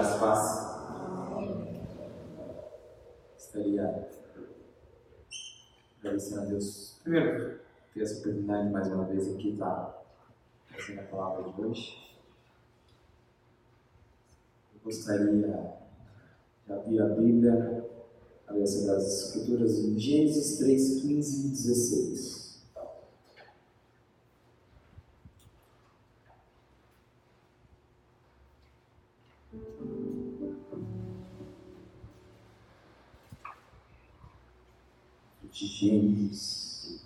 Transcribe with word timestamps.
graça 0.00 0.16
e 0.16 0.20
paz. 0.20 0.70
Estaria 3.36 4.08
agradecendo 5.98 6.40
a 6.40 6.44
Deus. 6.46 6.98
Primeiro, 7.02 7.60
ter 7.92 8.02
essa 8.02 8.20
oportunidade 8.20 8.70
mais 8.70 8.88
uma 8.88 9.04
vez 9.04 9.34
aqui, 9.34 9.56
tá? 9.58 10.02
Trazendo 10.68 11.00
a 11.00 11.04
palavra 11.04 11.52
de 11.52 11.60
hoje. 11.60 12.16
Eu 14.74 14.80
gostaria 14.84 15.26
de 16.66 16.72
abrir 16.72 17.02
a 17.02 17.08
Bíblia, 17.08 17.90
abrir 18.46 18.62
as 18.62 18.70
Sagradas 18.70 19.24
Escrituras 19.24 19.78
em 19.80 19.98
Gênesis 19.98 20.58
3, 20.58 21.02
15 21.02 21.46
e 21.46 21.50
16. 21.50 22.39
De. 35.68 37.00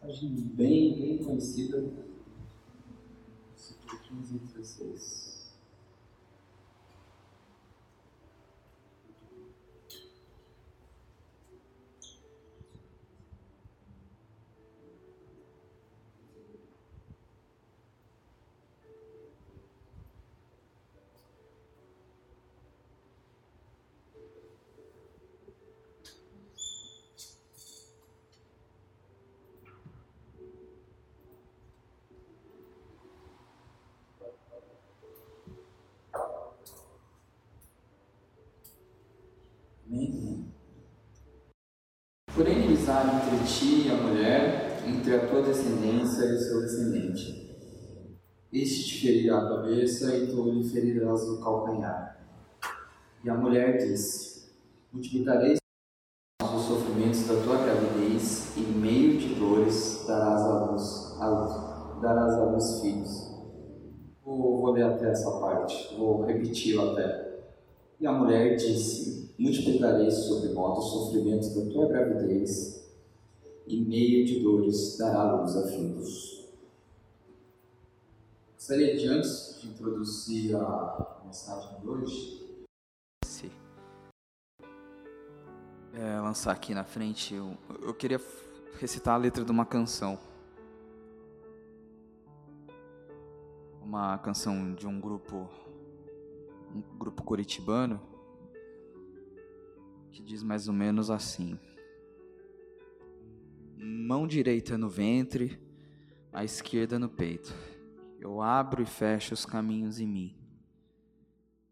Passagem 0.00 0.30
bem, 0.30 0.98
bem 0.98 1.18
conhecida, 1.18 1.84
versículo 3.50 3.98
15 4.02 4.36
e 4.36 4.38
16. 4.38 5.37
Porém, 42.34 42.58
inimizade 42.58 43.16
entre 43.16 43.46
ti 43.46 43.88
e 43.88 43.90
a 43.90 43.96
mulher, 43.96 44.82
entre 44.86 45.16
a 45.16 45.26
tua 45.26 45.42
descendência 45.42 46.24
e 46.24 46.34
o 46.34 46.38
seu 46.38 46.60
descendente. 46.60 47.48
Este 48.52 48.86
te 48.86 49.00
ferirá 49.02 49.38
a 49.38 49.48
cabeça 49.48 50.16
e 50.16 50.28
tu 50.28 50.50
lhe 50.50 50.62
ferirás 50.62 51.22
o 51.22 51.40
calcanhar. 51.42 52.16
E 53.24 53.28
a 53.28 53.34
mulher 53.34 53.76
disse: 53.78 54.52
Multiplicarei 54.92 55.56
os 56.42 56.62
sofrimentos 56.62 57.26
da 57.26 57.42
tua 57.42 57.58
gravidez, 57.58 58.56
e 58.56 58.60
meio 58.60 59.18
de 59.18 59.34
dores 59.34 60.04
darás 60.06 60.40
a 60.42 60.64
luz, 60.66 61.16
luz 61.20 62.00
darás 62.00 62.34
a 62.34 62.44
luz 62.44 62.80
filhos. 62.80 63.34
Vou, 64.24 64.60
vou 64.60 64.70
ler 64.70 64.84
até 64.84 65.10
essa 65.10 65.40
parte, 65.40 65.94
vou 65.96 66.24
repetir 66.24 66.78
até. 66.80 67.27
E 68.00 68.06
a 68.06 68.12
mulher 68.12 68.56
disse: 68.56 69.34
multiplicarei 69.38 70.10
sobre 70.10 70.50
modo 70.50 70.80
os 70.80 70.90
sofrimentos 70.90 71.54
da 71.54 71.70
tua 71.70 71.88
gravidez, 71.88 72.88
e 73.66 73.80
meio 73.80 74.24
de 74.24 74.40
dores 74.40 74.96
dará 74.96 75.34
luz 75.34 75.56
a 75.56 75.66
filhos. 75.68 76.46
Gostaria 78.54 78.96
de, 78.96 79.08
antes 79.08 79.58
de 79.60 79.68
introduzir 79.68 80.56
a 80.56 81.22
mensagem 81.24 81.80
de 81.80 81.88
hoje, 81.88 82.48
é, 85.98 86.20
lançar 86.20 86.52
aqui 86.52 86.72
na 86.74 86.84
frente, 86.84 87.34
eu, 87.34 87.56
eu 87.82 87.92
queria 87.92 88.20
recitar 88.78 89.14
a 89.14 89.16
letra 89.16 89.44
de 89.44 89.50
uma 89.50 89.66
canção. 89.66 90.16
Uma 93.82 94.16
canção 94.18 94.74
de 94.74 94.86
um 94.86 95.00
grupo, 95.00 95.48
um 96.74 96.82
grupo 96.98 97.22
curitibano, 97.22 98.00
que 100.10 100.22
diz 100.22 100.42
mais 100.42 100.68
ou 100.68 100.74
menos 100.74 101.10
assim: 101.10 101.58
Mão 103.76 104.26
direita 104.26 104.76
no 104.76 104.88
ventre, 104.88 105.60
a 106.32 106.44
esquerda 106.44 106.98
no 106.98 107.08
peito. 107.08 107.54
Eu 108.20 108.42
abro 108.42 108.82
e 108.82 108.86
fecho 108.86 109.34
os 109.34 109.46
caminhos 109.46 110.00
em 110.00 110.06
mim. 110.06 110.36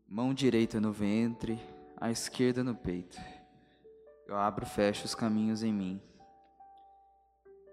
Mão 0.08 0.32
direita 0.32 0.80
no 0.80 0.92
ventre, 0.92 1.60
a 1.96 2.10
esquerda 2.10 2.62
no 2.62 2.74
peito. 2.74 3.18
Eu 4.26 4.36
abro 4.36 4.64
e 4.64 4.68
fecho 4.68 5.04
os 5.04 5.14
caminhos 5.14 5.62
em 5.62 5.72
mim. 5.72 6.00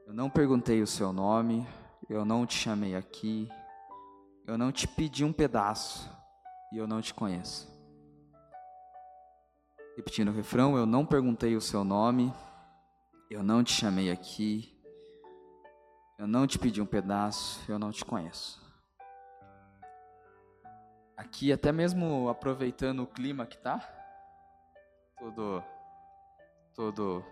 Eu 0.07 0.13
não 0.13 0.29
perguntei 0.29 0.81
o 0.81 0.88
seu 0.88 1.13
nome, 1.13 1.66
eu 2.09 2.25
não 2.25 2.45
te 2.45 2.56
chamei 2.56 2.95
aqui, 2.95 3.47
eu 4.45 4.57
não 4.57 4.72
te 4.72 4.88
pedi 4.88 5.23
um 5.23 5.31
pedaço 5.31 6.09
e 6.73 6.78
eu 6.79 6.88
não 6.88 7.00
te 7.00 7.13
conheço. 7.13 7.72
Repetindo 9.95 10.29
o 10.29 10.34
refrão, 10.34 10.75
eu 10.75 10.88
não 10.88 11.06
perguntei 11.06 11.56
o 11.56 11.61
seu 11.61 11.84
nome, 11.84 12.34
eu 13.29 13.44
não 13.44 13.63
te 13.63 13.72
chamei 13.72 14.09
aqui, 14.09 14.75
eu 16.17 16.25
não 16.25 16.47
te 16.47 16.57
pedi 16.57 16.81
um 16.81 16.85
pedaço, 16.85 17.63
eu 17.72 17.78
não 17.78 17.91
te 17.91 18.03
conheço. 18.03 18.59
Aqui, 21.16 21.53
até 21.53 21.72
mesmo 21.72 22.28
aproveitando 22.28 23.03
o 23.03 23.07
clima 23.07 23.45
que 23.45 23.57
tá, 23.59 23.78
todo, 25.19 25.63
todo 26.73 27.23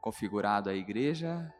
configurado 0.00 0.70
a 0.70 0.74
igreja, 0.74 1.52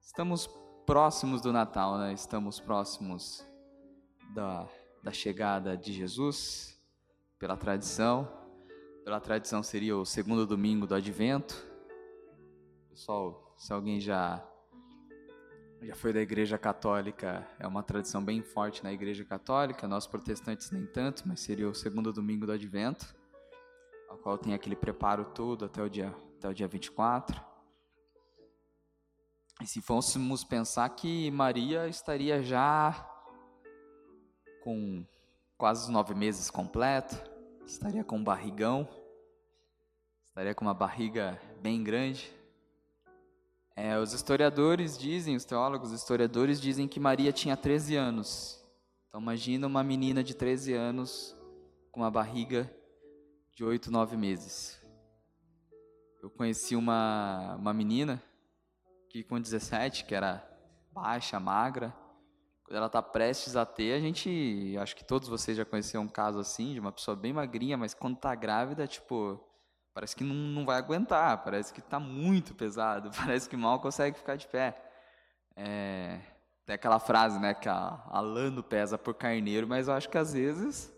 estamos 0.00 0.46
próximos 0.86 1.40
do 1.40 1.52
Natal, 1.52 1.98
né? 1.98 2.12
Estamos 2.12 2.60
próximos 2.60 3.44
da, 4.32 4.68
da 5.02 5.12
chegada 5.12 5.76
de 5.76 5.92
Jesus, 5.92 6.78
pela 7.38 7.56
tradição 7.56 8.38
pela 9.08 9.20
tradição 9.20 9.62
seria 9.62 9.96
o 9.96 10.04
segundo 10.04 10.46
domingo 10.46 10.86
do 10.86 10.94
Advento. 10.94 11.66
Pessoal, 12.90 13.54
se 13.56 13.72
alguém 13.72 13.98
já 13.98 14.46
já 15.80 15.94
foi 15.94 16.12
da 16.12 16.20
Igreja 16.20 16.58
Católica, 16.58 17.48
é 17.58 17.66
uma 17.66 17.82
tradição 17.82 18.22
bem 18.22 18.42
forte 18.42 18.84
na 18.84 18.92
Igreja 18.92 19.24
Católica. 19.24 19.88
Nós 19.88 20.06
protestantes 20.06 20.70
nem 20.70 20.84
tanto, 20.84 21.26
mas 21.26 21.40
seria 21.40 21.66
o 21.70 21.74
segundo 21.74 22.12
domingo 22.12 22.44
do 22.44 22.52
Advento, 22.52 23.16
ao 24.10 24.18
qual 24.18 24.36
tem 24.36 24.52
aquele 24.52 24.76
preparo 24.76 25.24
todo 25.24 25.64
até 25.64 25.82
o 25.82 25.88
dia 25.88 26.14
até 26.36 26.50
o 26.50 26.52
dia 26.52 26.68
24. 26.68 27.42
E 29.62 29.66
se 29.66 29.80
fôssemos 29.80 30.44
pensar 30.44 30.86
que 30.90 31.30
Maria 31.30 31.88
estaria 31.88 32.42
já 32.42 32.92
com 34.68 35.02
quase 35.56 35.84
os 35.84 35.88
nove 35.88 36.14
meses 36.14 36.50
completo, 36.50 37.16
estaria 37.64 38.04
com 38.04 38.18
um 38.18 38.22
barrigão, 38.22 38.86
estaria 40.28 40.54
com 40.54 40.62
uma 40.62 40.74
barriga 40.74 41.40
bem 41.62 41.82
grande. 41.82 42.30
É, 43.74 43.98
os 43.98 44.12
historiadores 44.12 44.98
dizem, 44.98 45.34
os 45.36 45.46
teólogos 45.46 45.90
os 45.90 45.98
historiadores 45.98 46.60
dizem 46.60 46.86
que 46.86 47.00
Maria 47.00 47.32
tinha 47.32 47.56
13 47.56 47.96
anos. 47.96 48.62
Então 49.08 49.22
imagina 49.22 49.66
uma 49.66 49.82
menina 49.82 50.22
de 50.22 50.34
13 50.34 50.74
anos 50.74 51.34
com 51.90 52.00
uma 52.00 52.10
barriga 52.10 52.70
de 53.54 53.64
8, 53.64 53.90
9 53.90 54.18
meses. 54.18 54.78
Eu 56.22 56.28
conheci 56.28 56.76
uma, 56.76 57.56
uma 57.56 57.72
menina 57.72 58.22
que 59.08 59.24
com 59.24 59.40
17, 59.40 60.04
que 60.04 60.14
era 60.14 60.46
baixa, 60.92 61.40
magra, 61.40 61.90
quando 62.68 62.76
ela 62.76 62.86
está 62.86 63.00
prestes 63.00 63.56
a 63.56 63.64
ter, 63.64 63.94
a 63.94 63.98
gente, 63.98 64.76
acho 64.78 64.94
que 64.94 65.02
todos 65.02 65.26
vocês 65.26 65.56
já 65.56 65.64
conheceram 65.64 66.04
um 66.04 66.08
caso 66.08 66.38
assim, 66.38 66.74
de 66.74 66.80
uma 66.80 66.92
pessoa 66.92 67.16
bem 67.16 67.32
magrinha, 67.32 67.78
mas 67.78 67.94
quando 67.94 68.16
está 68.16 68.34
grávida, 68.34 68.86
tipo, 68.86 69.42
parece 69.94 70.14
que 70.14 70.22
não, 70.22 70.34
não 70.34 70.66
vai 70.66 70.76
aguentar, 70.76 71.42
parece 71.42 71.72
que 71.72 71.80
está 71.80 71.98
muito 71.98 72.54
pesado, 72.54 73.10
parece 73.16 73.48
que 73.48 73.56
mal 73.56 73.80
consegue 73.80 74.18
ficar 74.18 74.36
de 74.36 74.46
pé. 74.46 74.76
É, 75.56 76.20
tem 76.66 76.74
aquela 76.74 76.98
frase, 76.98 77.38
né, 77.38 77.54
que 77.54 77.70
a, 77.70 78.02
a 78.06 78.20
lã 78.20 78.54
pesa 78.60 78.98
por 78.98 79.14
carneiro, 79.14 79.66
mas 79.66 79.88
eu 79.88 79.94
acho 79.94 80.10
que 80.10 80.18
às 80.18 80.34
vezes, 80.34 80.92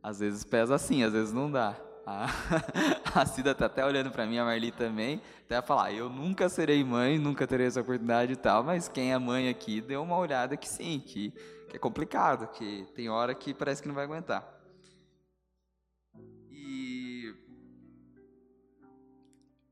às 0.00 0.20
vezes 0.20 0.44
pesa 0.44 0.76
assim, 0.76 1.02
às 1.02 1.12
vezes 1.12 1.32
não 1.32 1.50
dá. 1.50 1.74
A, 2.10 2.26
a 3.20 3.26
Cida 3.26 3.54
tá 3.54 3.66
até 3.66 3.84
olhando 3.84 4.10
para 4.10 4.24
mim, 4.24 4.38
a 4.38 4.44
Marli 4.44 4.72
também, 4.72 5.20
até 5.44 5.60
falar, 5.60 5.92
eu 5.92 6.08
nunca 6.08 6.48
serei 6.48 6.82
mãe, 6.82 7.18
nunca 7.18 7.46
terei 7.46 7.66
essa 7.66 7.82
oportunidade 7.82 8.32
e 8.32 8.36
tal, 8.36 8.64
mas 8.64 8.88
quem 8.88 9.12
é 9.12 9.18
mãe 9.18 9.50
aqui 9.50 9.82
deu 9.82 10.02
uma 10.02 10.16
olhada 10.16 10.56
que 10.56 10.66
sim, 10.66 11.00
que, 11.04 11.30
que 11.68 11.76
é 11.76 11.78
complicado, 11.78 12.48
que 12.48 12.86
tem 12.94 13.10
hora 13.10 13.34
que 13.34 13.52
parece 13.52 13.82
que 13.82 13.88
não 13.88 13.94
vai 13.94 14.04
aguentar. 14.04 14.42
E 16.50 17.34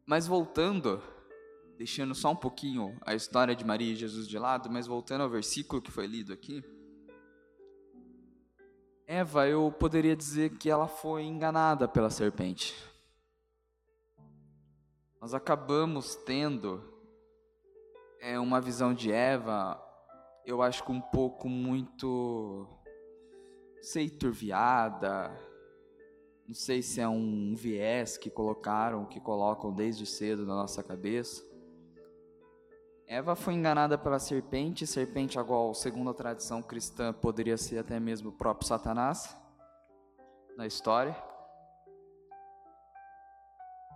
mas 0.05 0.27
voltando, 0.27 1.03
deixando 1.79 2.15
só 2.15 2.33
um 2.33 2.37
pouquinho 2.37 2.99
a 3.01 3.15
história 3.15 3.57
de 3.57 3.65
Maria 3.65 3.95
e 3.95 3.97
Jesus 3.97 4.29
de 4.29 4.39
lado, 4.39 4.71
mas 4.71 4.87
voltando 4.87 5.23
ao 5.23 5.31
versículo 5.31 5.81
que 5.81 5.91
foi 5.91 6.07
lido 6.07 6.35
aqui, 6.35 6.63
Eva, 9.09 9.47
eu 9.47 9.71
poderia 9.71 10.17
dizer 10.17 10.59
que 10.59 10.69
ela 10.69 10.89
foi 10.89 11.23
enganada 11.23 11.87
pela 11.87 12.11
serpente. 12.11 12.75
Nós 15.21 15.33
acabamos 15.33 16.17
tendo 16.17 16.83
é, 18.21 18.37
uma 18.37 18.61
visão 18.61 18.93
de 18.93 19.13
Eva, 19.13 19.81
eu 20.45 20.61
acho 20.61 20.83
que 20.83 20.91
um 20.91 21.01
pouco 21.01 21.49
muito, 21.49 22.67
sei, 23.81 24.11
turviada, 24.11 25.31
não 26.45 26.55
sei 26.55 26.83
se 26.83 27.01
é 27.01 27.09
um 27.09 27.55
viés 27.55 28.17
que 28.19 28.29
colocaram, 28.29 29.07
que 29.07 29.21
colocam 29.21 29.73
desde 29.73 30.05
cedo 30.05 30.45
na 30.45 30.57
nossa 30.57 30.83
cabeça. 30.83 31.45
Eva 33.09 33.37
foi 33.37 33.55
enganada 33.55 33.97
pela 33.97 34.19
serpente, 34.19 34.85
serpente 34.85 35.39
igual, 35.39 35.73
segundo 35.75 36.11
a 36.11 36.15
tradição 36.15 36.61
cristã, 36.61 37.13
poderia 37.13 37.57
ser 37.57 37.79
até 37.79 38.01
mesmo 38.01 38.31
o 38.31 38.33
próprio 38.33 38.67
Satanás 38.67 39.37
na 40.57 40.67
história. 40.67 41.17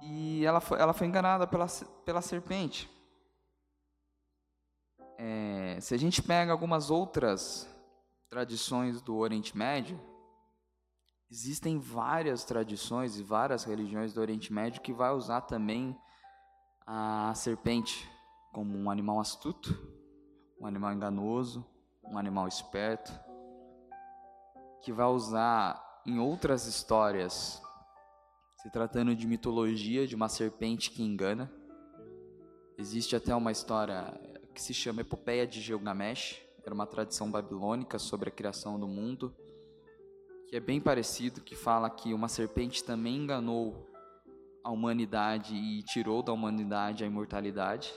E 0.00 0.44
ela 0.44 0.60
foi, 0.60 0.78
ela 0.80 0.92
foi 0.92 1.08
enganada 1.08 1.44
pela, 1.44 1.66
pela 2.04 2.22
serpente. 2.22 2.88
É, 5.18 5.76
se 5.80 5.92
a 5.92 5.98
gente 5.98 6.22
pega 6.22 6.52
algumas 6.52 6.88
outras 6.88 7.68
tradições 8.28 9.02
do 9.02 9.16
Oriente 9.16 9.58
Médio, 9.58 10.00
existem 11.28 11.80
várias 11.80 12.44
tradições 12.44 13.18
e 13.18 13.24
várias 13.24 13.64
religiões 13.64 14.14
do 14.14 14.20
Oriente 14.20 14.52
Médio 14.52 14.80
que 14.80 14.92
vai 14.92 15.10
usar 15.10 15.40
também 15.40 15.98
a 16.86 17.32
serpente 17.34 18.08
como 18.52 18.76
um 18.76 18.90
animal 18.90 19.20
astuto, 19.20 19.76
um 20.60 20.66
animal 20.66 20.92
enganoso, 20.92 21.64
um 22.04 22.18
animal 22.18 22.48
esperto, 22.48 23.12
que 24.82 24.92
vai 24.92 25.06
usar 25.06 26.02
em 26.06 26.18
outras 26.18 26.66
histórias, 26.66 27.62
se 28.56 28.70
tratando 28.70 29.14
de 29.14 29.26
mitologia 29.26 30.06
de 30.06 30.14
uma 30.14 30.28
serpente 30.28 30.90
que 30.90 31.02
engana. 31.02 31.50
Existe 32.78 33.14
até 33.14 33.34
uma 33.34 33.52
história 33.52 34.12
que 34.54 34.60
se 34.60 34.74
chama 34.74 35.02
Epopeia 35.02 35.46
de 35.46 35.60
Gilgamesh, 35.60 36.40
era 36.64 36.74
uma 36.74 36.86
tradição 36.86 37.30
babilônica 37.30 37.98
sobre 37.98 38.28
a 38.28 38.32
criação 38.32 38.78
do 38.78 38.86
mundo, 38.86 39.34
que 40.48 40.56
é 40.56 40.60
bem 40.60 40.80
parecido, 40.80 41.40
que 41.40 41.54
fala 41.54 41.88
que 41.88 42.12
uma 42.12 42.28
serpente 42.28 42.82
também 42.82 43.16
enganou 43.16 43.88
a 44.62 44.70
humanidade 44.70 45.54
e 45.54 45.82
tirou 45.84 46.22
da 46.22 46.32
humanidade 46.32 47.04
a 47.04 47.06
imortalidade. 47.06 47.92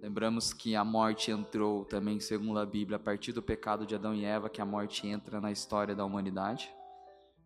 Lembramos 0.00 0.52
que 0.52 0.76
a 0.76 0.84
morte 0.84 1.32
entrou 1.32 1.84
também, 1.84 2.20
segundo 2.20 2.60
a 2.60 2.66
Bíblia, 2.66 2.96
a 2.96 3.00
partir 3.00 3.32
do 3.32 3.42
pecado 3.42 3.84
de 3.84 3.96
Adão 3.96 4.14
e 4.14 4.24
Eva, 4.24 4.48
que 4.48 4.60
a 4.60 4.64
morte 4.64 5.08
entra 5.08 5.40
na 5.40 5.50
história 5.50 5.94
da 5.94 6.04
humanidade. 6.04 6.72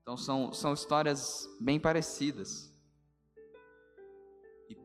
Então 0.02 0.18
são, 0.18 0.52
são 0.52 0.74
histórias 0.74 1.48
bem 1.58 1.80
parecidas. 1.80 2.70
E 4.68 4.76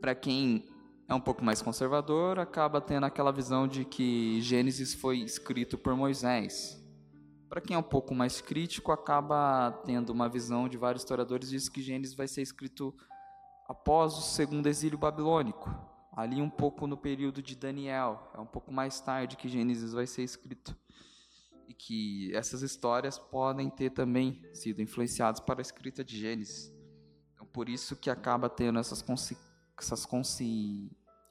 para 0.00 0.16
quem 0.16 0.68
é 1.06 1.14
um 1.14 1.20
pouco 1.20 1.44
mais 1.44 1.62
conservador, 1.62 2.40
acaba 2.40 2.80
tendo 2.80 3.06
aquela 3.06 3.30
visão 3.30 3.68
de 3.68 3.84
que 3.84 4.40
Gênesis 4.40 4.92
foi 4.92 5.18
escrito 5.18 5.78
por 5.78 5.94
Moisés. 5.94 6.76
Para 7.48 7.60
quem 7.60 7.76
é 7.76 7.78
um 7.78 7.84
pouco 7.84 8.16
mais 8.16 8.40
crítico, 8.40 8.90
acaba 8.90 9.70
tendo 9.84 10.10
uma 10.10 10.28
visão 10.28 10.68
de 10.68 10.76
vários 10.76 11.02
historiadores 11.02 11.50
diz 11.50 11.68
que 11.68 11.82
Gênesis 11.82 12.16
vai 12.16 12.26
ser 12.26 12.42
escrito 12.42 12.92
após 13.68 14.14
o 14.18 14.22
segundo 14.22 14.66
exílio 14.66 14.98
babilônico 14.98 15.91
ali 16.12 16.40
um 16.42 16.50
pouco 16.50 16.86
no 16.86 16.96
período 16.96 17.42
de 17.42 17.56
Daniel, 17.56 18.30
é 18.34 18.40
um 18.40 18.46
pouco 18.46 18.70
mais 18.70 19.00
tarde 19.00 19.36
que 19.36 19.48
Gênesis 19.48 19.92
vai 19.92 20.06
ser 20.06 20.22
escrito. 20.22 20.76
E 21.66 21.74
que 21.74 22.30
essas 22.34 22.60
histórias 22.60 23.18
podem 23.18 23.70
ter 23.70 23.90
também 23.90 24.44
sido 24.52 24.82
influenciadas 24.82 25.40
para 25.40 25.60
a 25.60 25.62
escrita 25.62 26.04
de 26.04 26.18
Gênesis. 26.18 26.70
Então, 27.32 27.46
por 27.46 27.68
isso 27.68 27.96
que 27.96 28.10
acaba 28.10 28.50
tendo 28.50 28.78
essas, 28.78 29.02
essas 29.78 30.06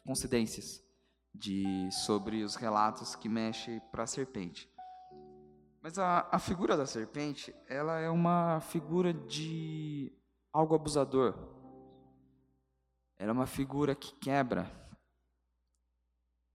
coincidências 0.03 0.83
de, 1.33 1.89
sobre 1.91 2.43
os 2.43 2.55
relatos 2.55 3.15
que 3.15 3.29
mexem 3.29 3.79
para 3.91 4.03
a 4.03 4.07
serpente. 4.07 4.67
Mas 5.81 5.99
a, 5.99 6.27
a 6.31 6.39
figura 6.39 6.75
da 6.75 6.85
serpente, 6.87 7.53
ela 7.67 7.99
é 7.99 8.09
uma 8.09 8.59
figura 8.61 9.13
de 9.13 10.11
algo 10.51 10.75
abusador, 10.75 11.60
era 13.21 13.31
uma 13.31 13.45
figura 13.45 13.93
que 13.93 14.15
quebra. 14.15 14.67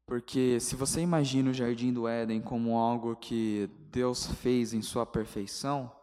Porque 0.04 0.58
se 0.58 0.74
você 0.74 1.00
imagina 1.00 1.50
o 1.50 1.54
jardim 1.54 1.92
do 1.92 2.08
Éden 2.08 2.42
como 2.42 2.76
algo 2.76 3.14
que 3.14 3.70
Deus 3.92 4.26
fez 4.26 4.74
em 4.74 4.82
sua 4.82 5.06
perfeição, 5.06 5.94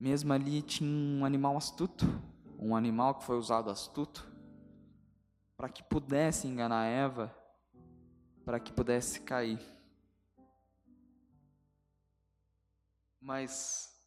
mesmo 0.00 0.32
ali 0.32 0.62
tinha 0.62 0.90
um 0.90 1.22
animal 1.22 1.54
astuto, 1.54 2.06
um 2.58 2.74
animal 2.74 3.16
que 3.16 3.24
foi 3.26 3.36
usado 3.36 3.68
astuto, 3.68 4.26
para 5.54 5.68
que 5.68 5.82
pudesse 5.82 6.46
enganar 6.46 6.86
Eva, 6.86 7.36
para 8.46 8.58
que 8.58 8.72
pudesse 8.72 9.20
cair. 9.20 9.60
Mas 13.20 14.02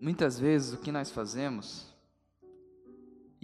muitas 0.00 0.38
vezes 0.38 0.74
o 0.74 0.80
que 0.80 0.92
nós 0.92 1.10
fazemos 1.10 1.92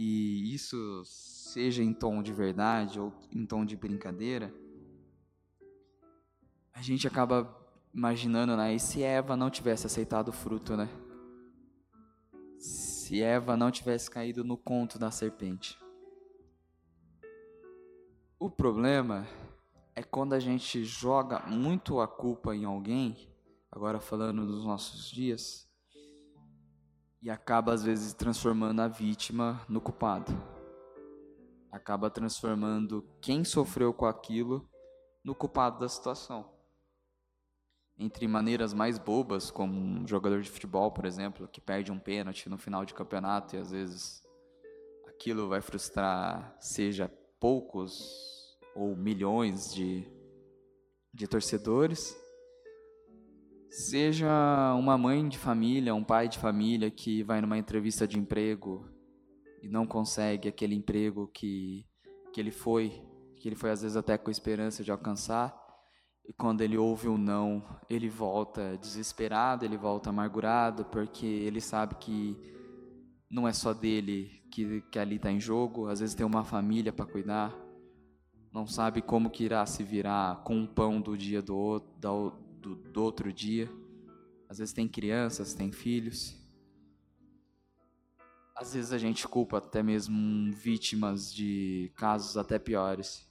e 0.02 0.54
isso 0.54 1.04
seja 1.04 1.82
em 1.82 1.92
tom 1.92 2.22
de 2.22 2.32
verdade 2.32 2.98
ou 2.98 3.12
em 3.30 3.44
tom 3.44 3.66
de 3.66 3.76
brincadeira, 3.76 4.50
a 6.72 6.80
gente 6.80 7.06
acaba 7.06 7.54
imaginando, 7.92 8.56
né? 8.56 8.74
E 8.74 8.80
se 8.80 9.02
Eva 9.02 9.36
não 9.36 9.50
tivesse 9.50 9.84
aceitado 9.84 10.28
o 10.28 10.32
fruto, 10.32 10.74
né? 10.74 10.88
Se 12.58 13.20
Eva 13.20 13.58
não 13.58 13.70
tivesse 13.70 14.10
caído 14.10 14.42
no 14.42 14.56
conto 14.56 14.98
da 14.98 15.10
serpente. 15.10 15.78
O 18.38 18.48
problema 18.48 19.26
é 19.94 20.02
quando 20.02 20.32
a 20.32 20.40
gente 20.40 20.82
joga 20.82 21.40
muito 21.40 22.00
a 22.00 22.08
culpa 22.08 22.56
em 22.56 22.64
alguém, 22.64 23.28
agora 23.70 24.00
falando 24.00 24.46
dos 24.46 24.64
nossos 24.64 25.10
dias, 25.10 25.69
e 27.22 27.28
acaba 27.28 27.72
às 27.72 27.82
vezes 27.82 28.14
transformando 28.14 28.80
a 28.80 28.88
vítima 28.88 29.60
no 29.68 29.80
culpado. 29.80 30.32
Acaba 31.70 32.10
transformando 32.10 33.06
quem 33.20 33.44
sofreu 33.44 33.92
com 33.92 34.06
aquilo 34.06 34.68
no 35.22 35.34
culpado 35.34 35.78
da 35.78 35.88
situação. 35.88 36.50
Entre 37.98 38.26
maneiras 38.26 38.72
mais 38.72 38.98
bobas, 38.98 39.50
como 39.50 39.74
um 39.74 40.08
jogador 40.08 40.40
de 40.40 40.50
futebol, 40.50 40.90
por 40.90 41.04
exemplo, 41.04 41.46
que 41.46 41.60
perde 41.60 41.92
um 41.92 41.98
pênalti 41.98 42.48
no 42.48 42.56
final 42.56 42.84
de 42.84 42.94
campeonato 42.94 43.54
e 43.54 43.58
às 43.58 43.70
vezes 43.70 44.22
aquilo 45.06 45.48
vai 45.48 45.60
frustrar, 45.60 46.56
seja 46.58 47.12
poucos 47.38 48.58
ou 48.74 48.96
milhões 48.96 49.72
de, 49.74 50.10
de 51.12 51.28
torcedores 51.28 52.16
Seja 53.70 54.74
uma 54.74 54.98
mãe 54.98 55.28
de 55.28 55.38
família, 55.38 55.94
um 55.94 56.02
pai 56.02 56.28
de 56.28 56.38
família 56.38 56.90
que 56.90 57.22
vai 57.22 57.40
numa 57.40 57.56
entrevista 57.56 58.06
de 58.06 58.18
emprego 58.18 58.84
e 59.62 59.68
não 59.68 59.86
consegue 59.86 60.48
aquele 60.48 60.74
emprego 60.74 61.28
que, 61.28 61.86
que 62.32 62.40
ele 62.40 62.50
foi, 62.50 63.00
que 63.36 63.48
ele 63.48 63.54
foi 63.54 63.70
às 63.70 63.82
vezes 63.82 63.96
até 63.96 64.18
com 64.18 64.28
esperança 64.28 64.82
de 64.82 64.90
alcançar, 64.90 65.56
e 66.26 66.32
quando 66.32 66.62
ele 66.62 66.76
ouve 66.76 67.06
o 67.06 67.12
um 67.12 67.18
não, 67.18 67.64
ele 67.88 68.08
volta 68.08 68.76
desesperado, 68.76 69.64
ele 69.64 69.76
volta 69.76 70.10
amargurado, 70.10 70.84
porque 70.86 71.26
ele 71.26 71.60
sabe 71.60 71.94
que 71.94 72.36
não 73.30 73.46
é 73.46 73.52
só 73.52 73.72
dele 73.72 74.42
que, 74.50 74.80
que 74.90 74.98
ali 74.98 75.14
está 75.14 75.30
em 75.30 75.38
jogo, 75.38 75.86
às 75.86 76.00
vezes 76.00 76.16
tem 76.16 76.26
uma 76.26 76.44
família 76.44 76.92
para 76.92 77.06
cuidar, 77.06 77.56
não 78.52 78.66
sabe 78.66 79.00
como 79.00 79.30
que 79.30 79.44
irá 79.44 79.64
se 79.64 79.84
virar 79.84 80.42
com 80.42 80.64
o 80.64 80.68
pão 80.68 81.00
do 81.00 81.16
dia 81.16 81.40
do, 81.40 81.78
do, 82.00 82.32
do, 82.60 82.74
do 82.74 83.02
outro 83.02 83.32
dia. 83.32 83.70
Às 84.48 84.58
vezes 84.58 84.74
tem 84.74 84.86
crianças, 84.86 85.54
tem 85.54 85.72
filhos. 85.72 86.36
Às 88.54 88.74
vezes 88.74 88.92
a 88.92 88.98
gente 88.98 89.26
culpa 89.26 89.58
até 89.58 89.82
mesmo 89.82 90.52
vítimas 90.52 91.32
de 91.32 91.90
casos 91.96 92.36
até 92.36 92.58
piores. 92.58 93.26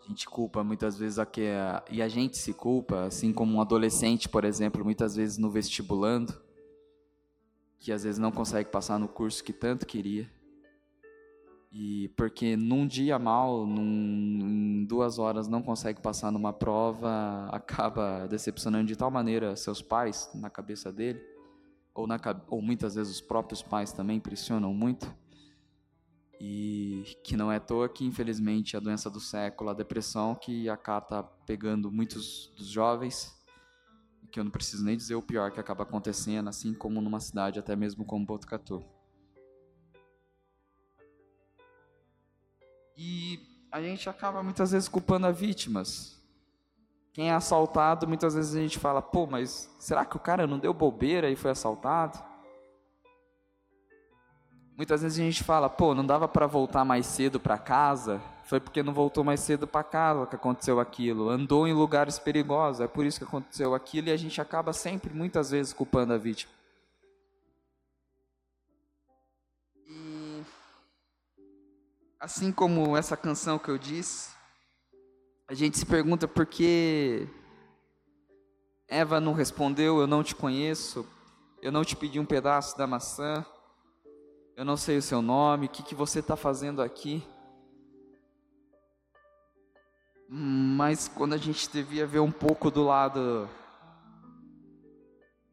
A 0.00 0.08
gente 0.08 0.26
culpa 0.26 0.64
muitas 0.64 0.98
vezes 0.98 1.18
a 1.18 1.26
que 1.26 1.46
a, 1.48 1.84
e 1.90 2.00
a 2.00 2.08
gente 2.08 2.38
se 2.38 2.54
culpa, 2.54 3.04
assim 3.04 3.32
como 3.32 3.54
um 3.54 3.60
adolescente, 3.60 4.28
por 4.28 4.44
exemplo, 4.44 4.84
muitas 4.84 5.14
vezes 5.14 5.36
no 5.38 5.50
vestibulando, 5.50 6.34
que 7.78 7.92
às 7.92 8.02
vezes 8.02 8.18
não 8.18 8.32
consegue 8.32 8.70
passar 8.70 8.98
no 8.98 9.06
curso 9.06 9.44
que 9.44 9.52
tanto 9.52 9.86
queria. 9.86 10.28
E 11.70 12.08
porque 12.16 12.56
num 12.56 12.86
dia 12.86 13.18
mal, 13.18 13.66
num, 13.66 13.82
em 13.82 14.84
duas 14.86 15.18
horas 15.18 15.48
não 15.48 15.62
consegue 15.62 16.00
passar 16.00 16.32
numa 16.32 16.52
prova, 16.52 17.48
acaba 17.52 18.26
decepcionando 18.26 18.86
de 18.86 18.96
tal 18.96 19.10
maneira 19.10 19.54
seus 19.54 19.82
pais 19.82 20.30
na 20.34 20.48
cabeça 20.48 20.90
dele, 20.90 21.20
ou, 21.94 22.06
na, 22.06 22.18
ou 22.48 22.62
muitas 22.62 22.94
vezes 22.94 23.16
os 23.16 23.20
próprios 23.20 23.62
pais 23.62 23.92
também 23.92 24.18
pressionam 24.18 24.72
muito. 24.72 25.14
E 26.40 27.02
que 27.24 27.36
não 27.36 27.50
é 27.50 27.56
à 27.56 27.60
toa 27.60 27.88
que, 27.88 28.04
infelizmente, 28.04 28.76
a 28.76 28.80
doença 28.80 29.10
do 29.10 29.18
século, 29.18 29.70
a 29.70 29.74
depressão, 29.74 30.36
que 30.36 30.68
acaba 30.68 31.24
pegando 31.44 31.90
muitos 31.90 32.52
dos 32.56 32.68
jovens, 32.68 33.36
que 34.30 34.38
eu 34.38 34.44
não 34.44 34.50
preciso 34.50 34.84
nem 34.84 34.96
dizer 34.96 35.16
o 35.16 35.22
pior 35.22 35.50
que 35.50 35.58
acaba 35.58 35.82
acontecendo, 35.82 36.48
assim 36.48 36.72
como 36.72 37.00
numa 37.00 37.18
cidade, 37.18 37.58
até 37.58 37.74
mesmo 37.74 38.04
como 38.04 38.24
Botucatu. 38.24 38.84
E 43.00 43.38
a 43.70 43.80
gente 43.80 44.10
acaba 44.10 44.42
muitas 44.42 44.72
vezes 44.72 44.88
culpando 44.88 45.28
as 45.28 45.38
vítimas. 45.38 46.20
Quem 47.12 47.30
é 47.30 47.32
assaltado, 47.32 48.08
muitas 48.08 48.34
vezes 48.34 48.56
a 48.56 48.58
gente 48.58 48.76
fala, 48.76 49.00
pô, 49.00 49.24
mas 49.24 49.72
será 49.78 50.04
que 50.04 50.16
o 50.16 50.20
cara 50.20 50.48
não 50.48 50.58
deu 50.58 50.74
bobeira 50.74 51.30
e 51.30 51.36
foi 51.36 51.52
assaltado? 51.52 52.18
Muitas 54.76 55.02
vezes 55.02 55.16
a 55.20 55.22
gente 55.22 55.44
fala, 55.44 55.70
pô, 55.70 55.94
não 55.94 56.04
dava 56.04 56.26
para 56.26 56.48
voltar 56.48 56.84
mais 56.84 57.06
cedo 57.06 57.38
para 57.38 57.56
casa, 57.56 58.20
foi 58.42 58.58
porque 58.58 58.82
não 58.82 58.92
voltou 58.92 59.22
mais 59.22 59.38
cedo 59.38 59.66
para 59.66 59.84
casa 59.84 60.26
que 60.26 60.34
aconteceu 60.34 60.80
aquilo, 60.80 61.28
andou 61.28 61.68
em 61.68 61.72
lugares 61.72 62.18
perigosos, 62.18 62.80
é 62.80 62.88
por 62.88 63.06
isso 63.06 63.18
que 63.18 63.24
aconteceu 63.24 63.76
aquilo 63.76 64.08
e 64.08 64.12
a 64.12 64.16
gente 64.16 64.40
acaba 64.40 64.72
sempre, 64.72 65.14
muitas 65.14 65.52
vezes, 65.52 65.72
culpando 65.72 66.14
a 66.14 66.18
vítima. 66.18 66.57
Assim 72.20 72.50
como 72.52 72.96
essa 72.96 73.16
canção 73.16 73.58
que 73.58 73.68
eu 73.68 73.78
disse, 73.78 74.30
a 75.46 75.54
gente 75.54 75.78
se 75.78 75.86
pergunta 75.86 76.28
por 76.28 76.46
que 76.46 77.28
Eva 78.86 79.20
não 79.20 79.32
respondeu, 79.32 80.00
eu 80.00 80.06
não 80.06 80.22
te 80.22 80.34
conheço, 80.34 81.06
eu 81.62 81.72
não 81.72 81.84
te 81.84 81.96
pedi 81.96 82.20
um 82.20 82.26
pedaço 82.26 82.76
da 82.76 82.86
maçã 82.86 83.44
eu 84.58 84.64
não 84.64 84.76
sei 84.76 84.96
o 84.96 85.02
seu 85.02 85.22
nome, 85.22 85.66
o 85.66 85.68
que, 85.68 85.84
que 85.84 85.94
você 85.94 86.18
está 86.18 86.34
fazendo 86.34 86.82
aqui. 86.82 87.22
Mas 90.28 91.06
quando 91.06 91.34
a 91.34 91.36
gente 91.36 91.70
devia 91.70 92.04
ver 92.04 92.18
um 92.18 92.32
pouco 92.32 92.68
do 92.68 92.82
lado 92.82 93.48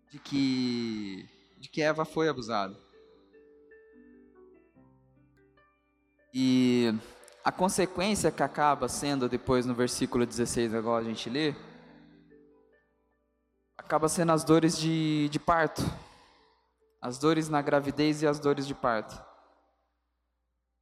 de 0.10 0.18
que, 0.18 1.30
de 1.60 1.70
que 1.70 1.84
Eva 1.84 2.04
foi 2.04 2.28
abusada. 2.28 2.76
E 6.38 6.94
a 7.44 7.52
consequência 7.52 8.30
que 8.30 8.44
acaba 8.44 8.90
sendo 8.90 9.30
depois 9.30 9.66
no 9.66 9.74
versículo 9.74 10.26
16, 10.26 10.74
agora 10.74 11.06
a 11.06 11.08
gente 11.08 11.30
lê, 11.30 11.56
acaba 13.78 14.10
sendo 14.10 14.34
as 14.34 14.44
dores 14.44 14.78
de, 14.78 15.30
de 15.30 15.40
parto 15.40 15.82
as 17.06 17.20
dores 17.20 17.50
na 17.50 17.62
gravidez 17.62 18.24
e 18.24 18.28
as 18.28 18.40
dores 18.40 18.66
de 18.66 18.74
parto. 18.74 19.24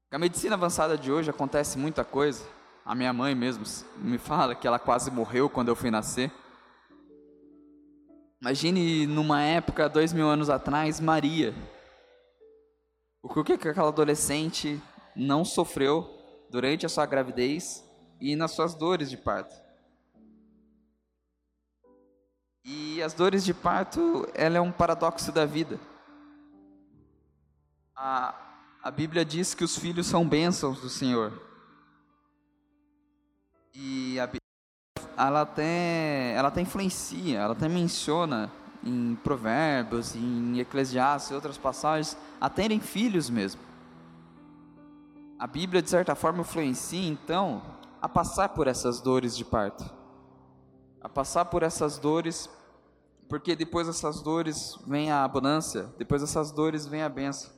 A 0.09 0.17
medicina 0.17 0.55
avançada 0.55 0.97
de 0.97 1.11
hoje 1.11 1.29
acontece 1.29 1.77
muita 1.77 2.05
coisa. 2.05 2.47
A 2.85 2.95
minha 2.95 3.11
mãe 3.11 3.35
mesmo 3.35 3.65
me 3.97 4.17
fala 4.17 4.55
que 4.55 4.65
ela 4.65 4.79
quase 4.79 5.11
morreu 5.11 5.49
quando 5.49 5.67
eu 5.67 5.75
fui 5.75 5.91
nascer. 5.91 6.31
Imagine 8.39 9.05
numa 9.05 9.41
época, 9.41 9.89
dois 9.89 10.13
mil 10.13 10.25
anos 10.25 10.49
atrás, 10.49 11.01
Maria. 11.01 11.53
O 13.21 13.43
que, 13.43 13.57
que 13.57 13.67
aquela 13.67 13.89
adolescente 13.89 14.81
não 15.15 15.43
sofreu 15.43 16.09
durante 16.49 16.85
a 16.85 16.89
sua 16.89 17.05
gravidez 17.05 17.83
e 18.19 18.35
nas 18.35 18.51
suas 18.51 18.73
dores 18.73 19.09
de 19.09 19.17
parto? 19.17 19.63
E 22.65 23.01
as 23.01 23.13
dores 23.13 23.43
de 23.43 23.53
parto, 23.53 24.27
ela 24.33 24.57
é 24.57 24.61
um 24.61 24.71
paradoxo 24.71 25.31
da 25.31 25.45
vida. 25.45 25.77
A, 27.95 28.33
a 28.81 28.89
Bíblia 28.89 29.25
diz 29.25 29.53
que 29.53 29.63
os 29.63 29.77
filhos 29.77 30.07
são 30.07 30.27
bênçãos 30.27 30.79
do 30.79 30.89
Senhor. 30.89 31.41
E 33.73 34.17
a, 34.17 34.29
ela 35.17 35.41
até, 35.41 36.33
ela 36.35 36.47
até 36.47 36.61
influencia, 36.61 37.39
ela 37.39 37.53
até 37.53 37.67
menciona 37.67 38.49
em 38.81 39.15
Provérbios, 39.15 40.15
em 40.15 40.59
Eclesiastes 40.59 41.31
e 41.31 41.33
outras 41.33 41.57
passagens, 41.57 42.17
a 42.39 42.49
terem 42.49 42.79
filhos 42.79 43.29
mesmo. 43.29 43.61
A 45.39 45.47
Bíblia, 45.47 45.81
de 45.81 45.89
certa 45.89 46.15
forma, 46.15 46.41
influencia, 46.41 47.09
então, 47.09 47.61
a 48.01 48.07
passar 48.07 48.49
por 48.49 48.67
essas 48.67 49.01
dores 49.01 49.35
de 49.35 49.43
parto. 49.43 49.83
A 51.01 51.09
passar 51.09 51.45
por 51.45 51.63
essas 51.63 51.97
dores, 51.97 52.49
porque 53.27 53.55
depois 53.55 53.87
dessas 53.87 54.21
dores 54.21 54.77
vem 54.87 55.11
a 55.11 55.23
abundância, 55.23 55.83
depois 55.97 56.21
dessas 56.21 56.51
dores 56.51 56.85
vem 56.85 57.01
a 57.01 57.09
bênção. 57.09 57.51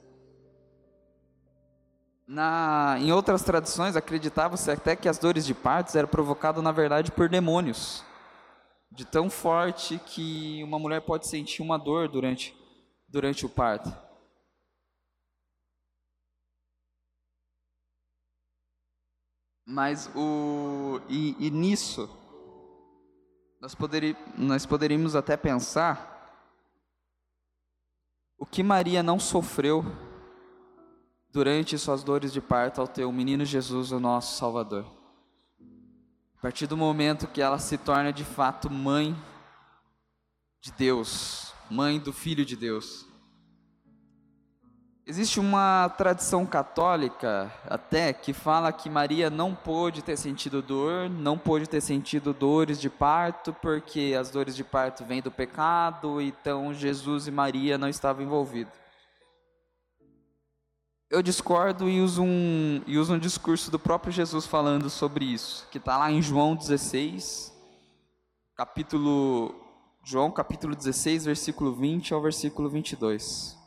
Na, 2.28 2.98
em 3.00 3.12
outras 3.12 3.44
tradições, 3.44 3.96
acreditava-se 3.96 4.72
até 4.72 4.96
que 4.96 5.08
as 5.08 5.20
dores 5.20 5.46
de 5.46 5.54
parto 5.54 5.96
eram 5.96 6.08
provocadas, 6.08 6.64
na 6.64 6.72
verdade, 6.72 7.12
por 7.12 7.30
demônios. 7.30 8.04
De 8.92 9.06
tão 9.06 9.30
forte 9.30 10.00
que 10.00 10.64
uma 10.64 10.80
mulher 10.80 11.02
pode 11.02 11.28
sentir 11.28 11.62
uma 11.62 11.78
dor 11.78 12.08
durante, 12.08 12.56
durante 13.08 13.46
o 13.46 13.50
parto. 13.50 14.05
Mas 19.66 20.10
o. 20.16 21.02
E, 21.10 21.36
e 21.40 21.50
nisso, 21.50 22.08
nós, 23.60 23.74
poderi, 23.74 24.16
nós 24.38 24.66
poderíamos 24.66 25.16
até 25.16 25.36
pensar 25.36 26.14
o 28.38 28.46
que 28.46 28.62
Maria 28.62 29.02
não 29.02 29.18
sofreu 29.18 29.84
durante 31.32 31.78
suas 31.78 32.04
dores 32.04 32.32
de 32.32 32.40
parto 32.40 32.80
ao 32.80 32.88
teu 32.88 33.12
menino 33.12 33.44
Jesus, 33.44 33.92
o 33.92 34.00
nosso 34.00 34.38
Salvador. 34.38 34.86
A 36.38 36.42
partir 36.42 36.68
do 36.68 36.78
momento 36.78 37.28
que 37.28 37.42
ela 37.42 37.58
se 37.58 37.78
torna 37.78 38.14
de 38.14 38.24
fato 38.24 38.70
mãe 38.70 39.16
de 40.62 40.72
Deus, 40.72 41.54
mãe 41.70 42.00
do 42.00 42.14
Filho 42.14 42.46
de 42.46 42.56
Deus. 42.56 43.08
Existe 45.08 45.40
uma 45.40 45.88
tradição 45.98 46.46
católica 46.46 47.54
até 47.68 48.12
que 48.12 48.34
fala 48.34 48.74
que 48.74 48.90
Maria 48.90 49.30
não 49.30 49.54
pôde 49.54 50.02
ter 50.02 50.18
sentido 50.18 50.62
dor, 50.62 51.10
não 51.10 51.38
pôde 51.38 51.68
ter 51.68 51.80
sentido 51.80 52.34
dores 52.34 52.82
de 52.82 52.90
parto, 52.90 53.54
porque 53.62 54.16
as 54.20 54.32
dores 54.32 54.56
de 54.56 54.64
parto 54.64 55.06
vêm 55.06 55.22
do 55.22 55.30
pecado, 55.30 56.20
então 56.20 56.74
Jesus 56.74 57.28
e 57.28 57.32
Maria 57.32 57.78
não 57.78 57.88
estavam 57.88 58.24
envolvidos 58.24 58.86
eu 61.16 61.22
discordo 61.22 61.90
e 61.90 62.02
uso, 62.02 62.22
um, 62.24 62.82
e 62.86 62.98
uso 62.98 63.14
um 63.14 63.20
discurso 63.20 63.72
do 63.72 63.80
próprio 63.80 64.12
Jesus 64.12 64.46
falando 64.46 64.90
sobre 64.90 65.24
isso, 65.24 65.68
que 65.72 65.78
está 65.78 65.98
lá 65.98 66.12
em 66.12 66.22
João 66.22 66.56
16, 66.56 67.54
capítulo 68.56 69.56
João 70.04 70.30
capítulo 70.30 70.76
16, 70.76 71.26
versículo 71.26 71.74
20 71.74 72.14
ao 72.14 72.22
versículo 72.22 72.70
22. 72.70 73.65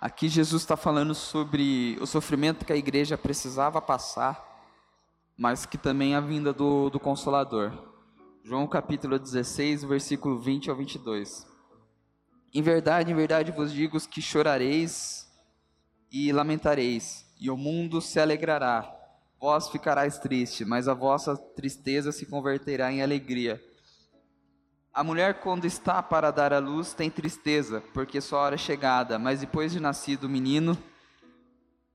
Aqui 0.00 0.28
Jesus 0.28 0.62
está 0.62 0.76
falando 0.76 1.14
sobre 1.14 1.98
o 2.00 2.06
sofrimento 2.06 2.64
que 2.64 2.72
a 2.72 2.76
igreja 2.76 3.18
precisava 3.18 3.80
passar 3.82 4.50
mas 5.40 5.64
que 5.64 5.78
também 5.78 6.14
a 6.14 6.20
vinda 6.20 6.52
do, 6.52 6.90
do 6.90 7.00
Consolador. 7.00 7.72
João 8.44 8.66
capítulo 8.66 9.18
16, 9.18 9.84
versículo 9.84 10.38
20 10.38 10.68
ao 10.68 10.76
22. 10.76 11.46
Em 12.52 12.60
verdade, 12.60 13.10
em 13.10 13.14
verdade 13.14 13.50
vos 13.50 13.72
digo 13.72 13.98
que 14.06 14.20
chorareis 14.20 15.26
e 16.12 16.30
lamentareis, 16.30 17.24
e 17.40 17.48
o 17.48 17.56
mundo 17.56 18.02
se 18.02 18.20
alegrará. 18.20 18.94
Vós 19.40 19.70
ficareis 19.70 20.18
triste, 20.18 20.62
mas 20.62 20.88
a 20.88 20.92
vossa 20.92 21.34
tristeza 21.34 22.12
se 22.12 22.26
converterá 22.26 22.92
em 22.92 23.00
alegria. 23.00 23.58
A 24.92 25.04
mulher, 25.04 25.34
quando 25.40 25.66
está 25.66 26.02
para 26.02 26.32
dar 26.32 26.52
à 26.52 26.58
luz, 26.58 26.92
tem 26.92 27.08
tristeza, 27.08 27.80
porque 27.94 28.20
sua 28.20 28.40
hora 28.40 28.56
é 28.56 28.58
chegada, 28.58 29.20
mas 29.20 29.38
depois 29.38 29.70
de 29.70 29.78
nascido 29.78 30.24
o 30.24 30.28
menino, 30.28 30.76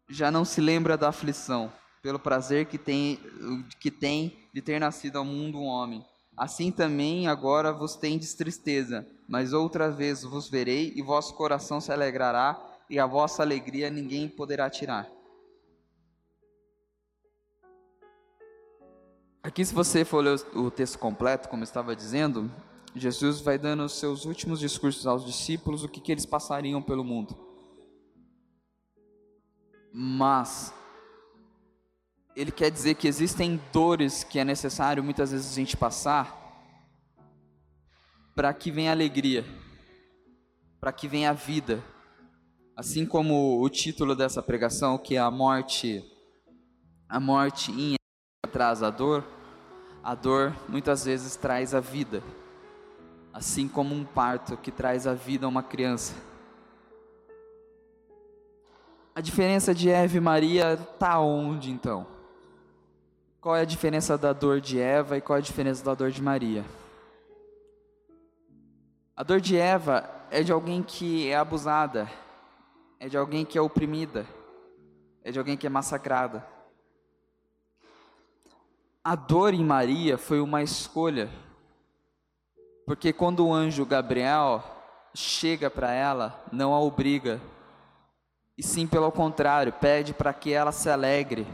já 0.07 0.31
não 0.31 0.45
se 0.45 0.61
lembra 0.61 0.97
da 0.97 1.09
aflição 1.09 1.71
pelo 2.01 2.17
prazer 2.17 2.67
que 2.67 2.77
tem, 2.77 3.19
que 3.81 3.91
tem 3.91 4.47
de 4.53 4.61
ter 4.61 4.79
nascido 4.79 5.17
ao 5.17 5.25
mundo 5.25 5.57
um 5.57 5.65
homem. 5.65 6.05
Assim 6.37 6.71
também 6.71 7.27
agora 7.27 7.73
vos 7.73 7.97
tendes 7.97 8.33
tristeza, 8.33 9.05
mas 9.27 9.51
outra 9.51 9.91
vez 9.91 10.23
vos 10.23 10.49
verei, 10.49 10.93
e 10.95 11.01
vosso 11.01 11.33
coração 11.33 11.81
se 11.81 11.91
alegrará, 11.91 12.57
e 12.89 12.97
a 12.97 13.05
vossa 13.05 13.43
alegria 13.43 13.89
ninguém 13.89 14.29
poderá 14.29 14.69
tirar. 14.69 15.09
Aqui, 19.43 19.65
se 19.65 19.73
você 19.73 20.05
for 20.05 20.23
ler 20.23 20.39
o 20.55 20.71
texto 20.71 20.97
completo, 20.97 21.49
como 21.49 21.61
eu 21.61 21.65
estava 21.65 21.95
dizendo, 21.95 22.49
Jesus 22.95 23.41
vai 23.41 23.57
dando 23.57 23.83
os 23.83 23.93
seus 23.93 24.25
últimos 24.25 24.59
discursos 24.59 25.05
aos 25.05 25.25
discípulos, 25.25 25.83
o 25.83 25.89
que, 25.89 25.99
que 25.99 26.11
eles 26.11 26.25
passariam 26.25 26.81
pelo 26.81 27.03
mundo. 27.03 27.37
Mas 29.93 30.73
ele 32.35 32.51
quer 32.51 32.71
dizer 32.71 32.95
que 32.95 33.07
existem 33.07 33.59
dores 33.71 34.23
que 34.23 34.39
é 34.39 34.43
necessário 34.43 35.03
muitas 35.03 35.31
vezes 35.31 35.51
a 35.51 35.55
gente 35.55 35.77
passar 35.77 36.43
para 38.33 38.53
que 38.53 38.71
venha 38.71 38.91
alegria, 38.91 39.45
para 40.79 40.91
que 40.91 41.07
venha 41.07 41.29
a 41.29 41.33
vida, 41.33 41.83
Assim 42.75 43.05
como 43.05 43.61
o 43.61 43.69
título 43.69 44.13
dessa 44.13 44.43
pregação, 44.43 44.97
que 44.97 45.15
é 45.15 45.17
a 45.17 45.31
morte, 45.31 46.03
a 47.07 47.21
morte 47.21 47.71
em 47.71 47.95
traz 48.51 48.83
a 48.83 48.89
dor, 48.89 49.23
a 50.03 50.13
dor 50.13 50.53
muitas 50.67 51.05
vezes 51.05 51.37
traz 51.37 51.73
a 51.73 51.79
vida. 51.79 52.21
Assim 53.35 53.67
como 53.67 53.93
um 53.93 54.05
parto 54.05 54.55
que 54.55 54.71
traz 54.71 55.05
a 55.05 55.13
vida 55.13 55.45
a 55.45 55.49
uma 55.49 55.61
criança. 55.61 56.15
A 59.13 59.19
diferença 59.19 59.75
de 59.75 59.89
Eva 59.89 60.15
e 60.15 60.21
Maria 60.21 60.75
está 60.75 61.19
onde 61.19 61.69
então? 61.69 62.07
Qual 63.41 63.53
é 63.53 63.59
a 63.59 63.65
diferença 63.65 64.17
da 64.17 64.31
dor 64.31 64.61
de 64.61 64.79
Eva 64.79 65.17
e 65.17 65.21
qual 65.21 65.35
é 65.35 65.39
a 65.39 65.43
diferença 65.43 65.83
da 65.83 65.93
dor 65.93 66.11
de 66.11 66.21
Maria? 66.23 66.63
A 69.17 69.21
dor 69.21 69.41
de 69.41 69.57
Eva 69.57 70.09
é 70.31 70.41
de 70.41 70.53
alguém 70.53 70.81
que 70.81 71.27
é 71.27 71.35
abusada, 71.35 72.09
é 73.01 73.09
de 73.09 73.17
alguém 73.17 73.43
que 73.43 73.57
é 73.57 73.61
oprimida, 73.61 74.25
é 75.21 75.29
de 75.29 75.37
alguém 75.37 75.57
que 75.57 75.67
é 75.67 75.69
massacrada. 75.69 76.47
A 79.03 79.13
dor 79.13 79.53
em 79.53 79.65
Maria 79.65 80.17
foi 80.17 80.39
uma 80.39 80.63
escolha, 80.63 81.29
porque 82.85 83.11
quando 83.11 83.45
o 83.45 83.53
anjo 83.53 83.85
Gabriel 83.85 84.63
chega 85.13 85.69
para 85.69 85.91
ela, 85.91 86.43
não 86.51 86.73
a 86.73 86.79
obriga, 86.79 87.41
e 88.57 88.63
sim 88.63 88.85
pelo 88.85 89.11
contrário, 89.11 89.73
pede 89.73 90.13
para 90.13 90.33
que 90.33 90.53
ela 90.53 90.71
se 90.71 90.89
alegre, 90.89 91.47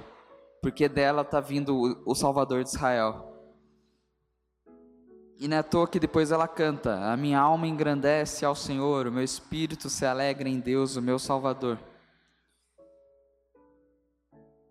porque 0.62 0.90
dela 0.90 1.22
está 1.22 1.40
vindo 1.40 2.02
o 2.06 2.14
Salvador 2.14 2.64
de 2.64 2.70
Israel. 2.70 3.28
E 5.40 5.48
não 5.48 5.58
é 5.58 5.60
à 5.60 5.64
toa 5.64 5.88
que 5.88 6.00
depois 6.00 6.32
ela 6.32 6.48
canta: 6.48 7.12
A 7.12 7.18
minha 7.18 7.40
alma 7.40 7.66
engrandece 7.66 8.46
ao 8.46 8.54
Senhor, 8.54 9.08
o 9.08 9.12
meu 9.12 9.24
espírito 9.24 9.90
se 9.90 10.06
alegra 10.06 10.48
em 10.48 10.60
Deus, 10.60 10.96
o 10.96 11.02
meu 11.02 11.18
Salvador. 11.18 11.80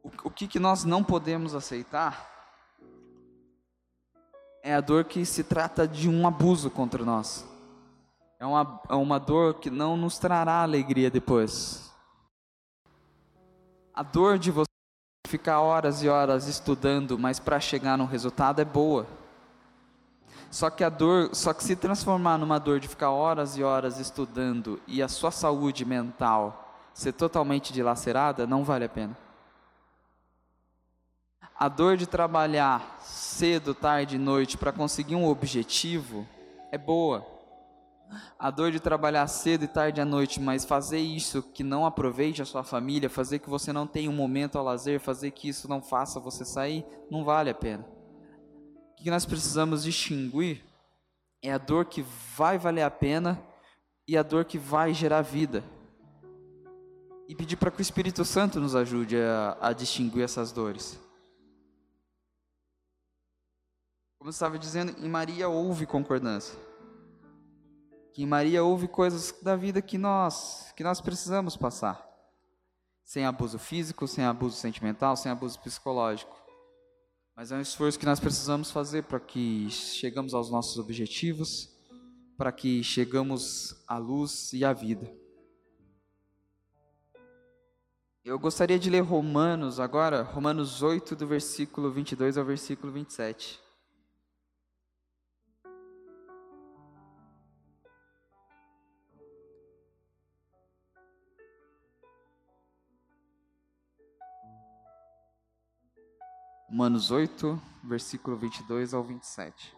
O, 0.00 0.10
o 0.24 0.30
que, 0.30 0.46
que 0.46 0.60
nós 0.60 0.84
não 0.84 1.02
podemos 1.02 1.56
aceitar 1.56 2.30
é 4.62 4.74
a 4.74 4.80
dor 4.80 5.04
que 5.04 5.24
se 5.24 5.42
trata 5.42 5.86
de 5.86 6.08
um 6.08 6.26
abuso 6.26 6.70
contra 6.70 7.04
nós. 7.04 7.46
É 8.38 8.46
uma, 8.46 8.80
é 8.88 8.94
uma 8.94 9.18
dor 9.18 9.54
que 9.54 9.70
não 9.70 9.96
nos 9.96 10.18
trará 10.18 10.62
alegria 10.62 11.10
depois. 11.10 11.92
A 13.94 14.02
dor 14.02 14.38
de 14.38 14.50
você 14.50 14.70
ficar 15.26 15.60
horas 15.60 16.02
e 16.02 16.08
horas 16.08 16.46
estudando, 16.46 17.18
mas 17.18 17.38
para 17.38 17.60
chegar 17.60 17.98
no 17.98 18.06
resultado 18.06 18.60
é 18.60 18.64
boa. 18.64 19.06
Só 20.50 20.68
que 20.68 20.82
a 20.82 20.88
dor, 20.88 21.34
só 21.34 21.52
que 21.52 21.62
se 21.62 21.76
transformar 21.76 22.38
numa 22.38 22.58
dor 22.58 22.80
de 22.80 22.88
ficar 22.88 23.10
horas 23.10 23.56
e 23.56 23.62
horas 23.62 23.98
estudando 23.98 24.80
e 24.86 25.02
a 25.02 25.08
sua 25.08 25.30
saúde 25.30 25.84
mental 25.84 26.66
ser 26.92 27.12
totalmente 27.12 27.72
dilacerada, 27.72 28.46
não 28.46 28.64
vale 28.64 28.84
a 28.84 28.88
pena. 28.88 29.16
A 31.60 31.68
dor 31.68 31.96
de 31.96 32.06
trabalhar 32.06 32.98
cedo, 33.02 33.74
tarde 33.74 34.16
e 34.16 34.18
noite 34.18 34.56
para 34.56 34.72
conseguir 34.72 35.14
um 35.14 35.28
objetivo 35.28 36.26
é 36.72 36.78
boa. 36.78 37.24
A 38.36 38.50
dor 38.50 38.72
de 38.72 38.80
trabalhar 38.80 39.28
cedo 39.28 39.64
e 39.64 39.68
tarde 39.68 40.00
à 40.00 40.04
noite, 40.04 40.40
mas 40.40 40.64
fazer 40.64 40.98
isso 40.98 41.42
que 41.42 41.62
não 41.62 41.86
aproveite 41.86 42.42
a 42.42 42.44
sua 42.44 42.64
família, 42.64 43.08
fazer 43.08 43.38
que 43.38 43.48
você 43.48 43.72
não 43.72 43.86
tenha 43.86 44.10
um 44.10 44.14
momento 44.14 44.58
ao 44.58 44.64
lazer, 44.64 44.98
fazer 44.98 45.30
que 45.30 45.48
isso 45.48 45.68
não 45.68 45.80
faça 45.80 46.18
você 46.18 46.44
sair, 46.44 46.84
não 47.08 47.22
vale 47.22 47.50
a 47.50 47.54
pena 47.54 47.84
que 49.02 49.10
nós 49.10 49.24
precisamos 49.24 49.82
distinguir 49.82 50.62
é 51.42 51.52
a 51.52 51.58
dor 51.58 51.86
que 51.86 52.04
vai 52.36 52.58
valer 52.58 52.82
a 52.82 52.90
pena 52.90 53.42
e 54.06 54.16
a 54.16 54.22
dor 54.22 54.44
que 54.44 54.58
vai 54.58 54.92
gerar 54.92 55.22
vida. 55.22 55.64
E 57.26 57.34
pedir 57.34 57.56
para 57.56 57.70
que 57.70 57.80
o 57.80 57.82
Espírito 57.82 58.24
Santo 58.24 58.60
nos 58.60 58.74
ajude 58.74 59.16
a, 59.16 59.56
a 59.60 59.72
distinguir 59.72 60.22
essas 60.22 60.52
dores. 60.52 61.00
Como 64.20 64.28
eu 64.28 64.32
estava 64.32 64.58
dizendo, 64.58 64.94
em 65.02 65.08
Maria 65.08 65.48
houve 65.48 65.86
concordância. 65.86 66.54
Que 68.12 68.22
em 68.22 68.26
Maria 68.26 68.62
houve 68.62 68.86
coisas 68.86 69.34
da 69.40 69.56
vida 69.56 69.80
que 69.80 69.96
nós, 69.96 70.70
que 70.76 70.84
nós 70.84 71.00
precisamos 71.00 71.56
passar. 71.56 72.06
Sem 73.02 73.24
abuso 73.24 73.58
físico, 73.58 74.06
sem 74.06 74.22
abuso 74.26 74.58
sentimental, 74.58 75.16
sem 75.16 75.32
abuso 75.32 75.58
psicológico. 75.60 76.38
Mas 77.34 77.50
é 77.50 77.56
um 77.56 77.62
esforço 77.62 77.98
que 77.98 78.04
nós 78.04 78.20
precisamos 78.20 78.70
fazer 78.70 79.04
para 79.04 79.18
que 79.18 79.70
chegamos 79.70 80.34
aos 80.34 80.50
nossos 80.50 80.76
objetivos, 80.76 81.70
para 82.36 82.52
que 82.52 82.84
chegamos 82.84 83.82
à 83.88 83.96
luz 83.96 84.52
e 84.52 84.66
à 84.66 84.74
vida. 84.74 85.10
Eu 88.22 88.38
gostaria 88.38 88.78
de 88.78 88.90
ler 88.90 89.00
Romanos 89.00 89.80
agora, 89.80 90.20
Romanos 90.20 90.82
8, 90.82 91.16
do 91.16 91.26
versículo 91.26 91.90
22 91.90 92.36
ao 92.36 92.44
versículo 92.44 92.92
27. 92.92 93.69
Romanos 106.70 107.10
8, 107.10 107.60
versículo 107.82 108.36
22 108.36 108.94
ao 108.94 109.02
27. 109.02 109.74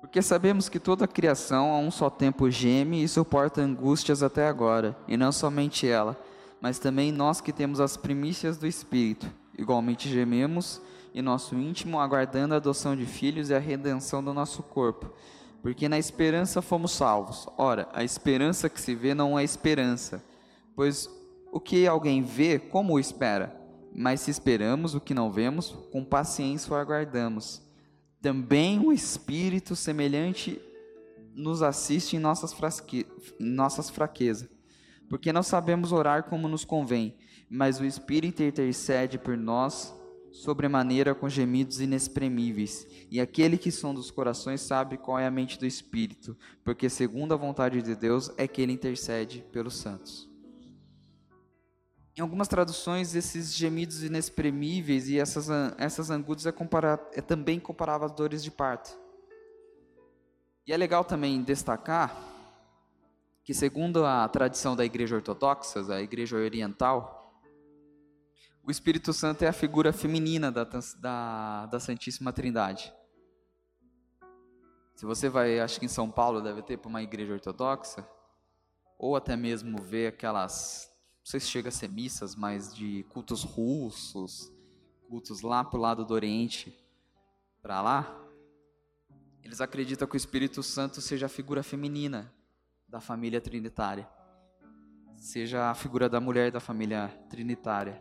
Porque 0.00 0.22
sabemos 0.22 0.68
que 0.68 0.78
toda 0.78 1.04
a 1.04 1.08
criação 1.08 1.72
a 1.72 1.78
um 1.78 1.90
só 1.90 2.08
tempo 2.08 2.48
geme 2.48 3.02
e 3.02 3.08
suporta 3.08 3.60
angústias 3.60 4.22
até 4.22 4.46
agora, 4.46 4.96
e 5.08 5.16
não 5.16 5.32
somente 5.32 5.84
ela, 5.84 6.16
mas 6.60 6.78
também 6.78 7.10
nós 7.10 7.40
que 7.40 7.52
temos 7.52 7.80
as 7.80 7.96
primícias 7.96 8.56
do 8.56 8.68
Espírito. 8.68 9.28
Igualmente 9.58 10.08
gememos 10.08 10.80
em 11.12 11.20
nosso 11.20 11.56
íntimo, 11.56 11.98
aguardando 11.98 12.54
a 12.54 12.58
adoção 12.58 12.94
de 12.94 13.04
filhos 13.04 13.50
e 13.50 13.54
a 13.54 13.58
redenção 13.58 14.22
do 14.22 14.32
nosso 14.32 14.62
corpo. 14.62 15.10
Porque 15.60 15.88
na 15.88 15.98
esperança 15.98 16.62
fomos 16.62 16.92
salvos. 16.92 17.48
Ora, 17.58 17.88
a 17.92 18.04
esperança 18.04 18.68
que 18.68 18.80
se 18.80 18.94
vê 18.94 19.12
não 19.12 19.36
é 19.36 19.42
esperança, 19.42 20.22
pois 20.76 21.10
o 21.56 21.60
que 21.60 21.86
alguém 21.86 22.22
vê, 22.22 22.58
como 22.58 22.92
o 22.92 23.00
espera? 23.00 23.58
Mas 23.90 24.20
se 24.20 24.30
esperamos 24.30 24.94
o 24.94 25.00
que 25.00 25.14
não 25.14 25.32
vemos, 25.32 25.70
com 25.90 26.04
paciência 26.04 26.70
o 26.70 26.76
aguardamos. 26.76 27.62
Também 28.20 28.78
o 28.78 28.92
Espírito 28.92 29.74
semelhante 29.74 30.60
nos 31.34 31.62
assiste 31.62 32.14
em 32.14 32.18
nossas, 32.18 32.52
frasque... 32.52 33.06
nossas 33.40 33.88
fraquezas, 33.88 34.50
porque 35.08 35.32
não 35.32 35.42
sabemos 35.42 35.92
orar 35.92 36.24
como 36.24 36.46
nos 36.46 36.62
convém, 36.62 37.16
mas 37.48 37.80
o 37.80 37.86
Espírito 37.86 38.42
intercede 38.42 39.16
por 39.16 39.34
nós 39.34 39.94
sobremaneira 40.32 41.14
com 41.14 41.26
gemidos 41.26 41.80
inexprimíveis. 41.80 42.86
E 43.10 43.18
aquele 43.18 43.56
que 43.56 43.70
som 43.70 43.94
dos 43.94 44.10
corações 44.10 44.60
sabe 44.60 44.98
qual 44.98 45.18
é 45.18 45.26
a 45.26 45.30
mente 45.30 45.58
do 45.58 45.64
Espírito, 45.64 46.36
porque 46.62 46.90
segundo 46.90 47.32
a 47.32 47.38
vontade 47.38 47.80
de 47.80 47.96
Deus 47.96 48.30
é 48.36 48.46
que 48.46 48.60
ele 48.60 48.74
intercede 48.74 49.42
pelos 49.50 49.78
santos. 49.78 50.25
Em 52.16 52.22
algumas 52.22 52.48
traduções, 52.48 53.14
esses 53.14 53.54
gemidos 53.54 54.02
inexprimíveis 54.02 55.06
e 55.06 55.18
essas, 55.18 55.48
essas 55.76 56.08
angústias 56.08 56.54
é, 56.54 57.18
é 57.18 57.20
também 57.20 57.60
comparável 57.60 58.06
às 58.06 58.12
dores 58.12 58.42
de 58.42 58.50
parto. 58.50 58.98
E 60.66 60.72
é 60.72 60.76
legal 60.78 61.04
também 61.04 61.42
destacar 61.42 62.16
que, 63.44 63.52
segundo 63.52 64.06
a 64.06 64.26
tradição 64.28 64.74
da 64.74 64.82
Igreja 64.82 65.14
Ortodoxa, 65.14 65.84
da 65.84 66.00
Igreja 66.00 66.36
Oriental, 66.36 67.38
o 68.64 68.70
Espírito 68.70 69.12
Santo 69.12 69.42
é 69.42 69.48
a 69.48 69.52
figura 69.52 69.92
feminina 69.92 70.50
da, 70.50 70.64
da, 70.98 71.66
da 71.66 71.78
Santíssima 71.78 72.32
Trindade. 72.32 72.92
Se 74.94 75.04
você 75.04 75.28
vai, 75.28 75.60
acho 75.60 75.78
que 75.78 75.84
em 75.84 75.90
São 75.90 76.10
Paulo 76.10 76.40
deve 76.40 76.62
ter 76.62 76.78
para 76.78 76.88
uma 76.88 77.02
igreja 77.02 77.34
ortodoxa, 77.34 78.08
ou 78.98 79.14
até 79.14 79.36
mesmo 79.36 79.82
ver 79.82 80.06
aquelas 80.06 80.90
não 81.26 81.30
sei 81.32 81.40
se 81.40 81.48
chega 81.48 81.70
a 81.70 81.72
ser 81.72 81.88
missas, 81.88 82.36
mas 82.36 82.72
de 82.72 83.02
cultos 83.08 83.42
russos, 83.42 84.52
cultos 85.08 85.40
lá 85.40 85.64
pro 85.64 85.80
lado 85.80 86.04
do 86.04 86.14
Oriente, 86.14 86.72
para 87.60 87.82
lá, 87.82 88.16
eles 89.42 89.60
acreditam 89.60 90.06
que 90.06 90.14
o 90.14 90.16
Espírito 90.16 90.62
Santo 90.62 91.00
seja 91.00 91.26
a 91.26 91.28
figura 91.28 91.64
feminina 91.64 92.32
da 92.88 93.00
família 93.00 93.40
trinitária, 93.40 94.08
seja 95.16 95.68
a 95.68 95.74
figura 95.74 96.08
da 96.08 96.20
mulher 96.20 96.52
da 96.52 96.60
família 96.60 97.08
trinitária. 97.28 98.00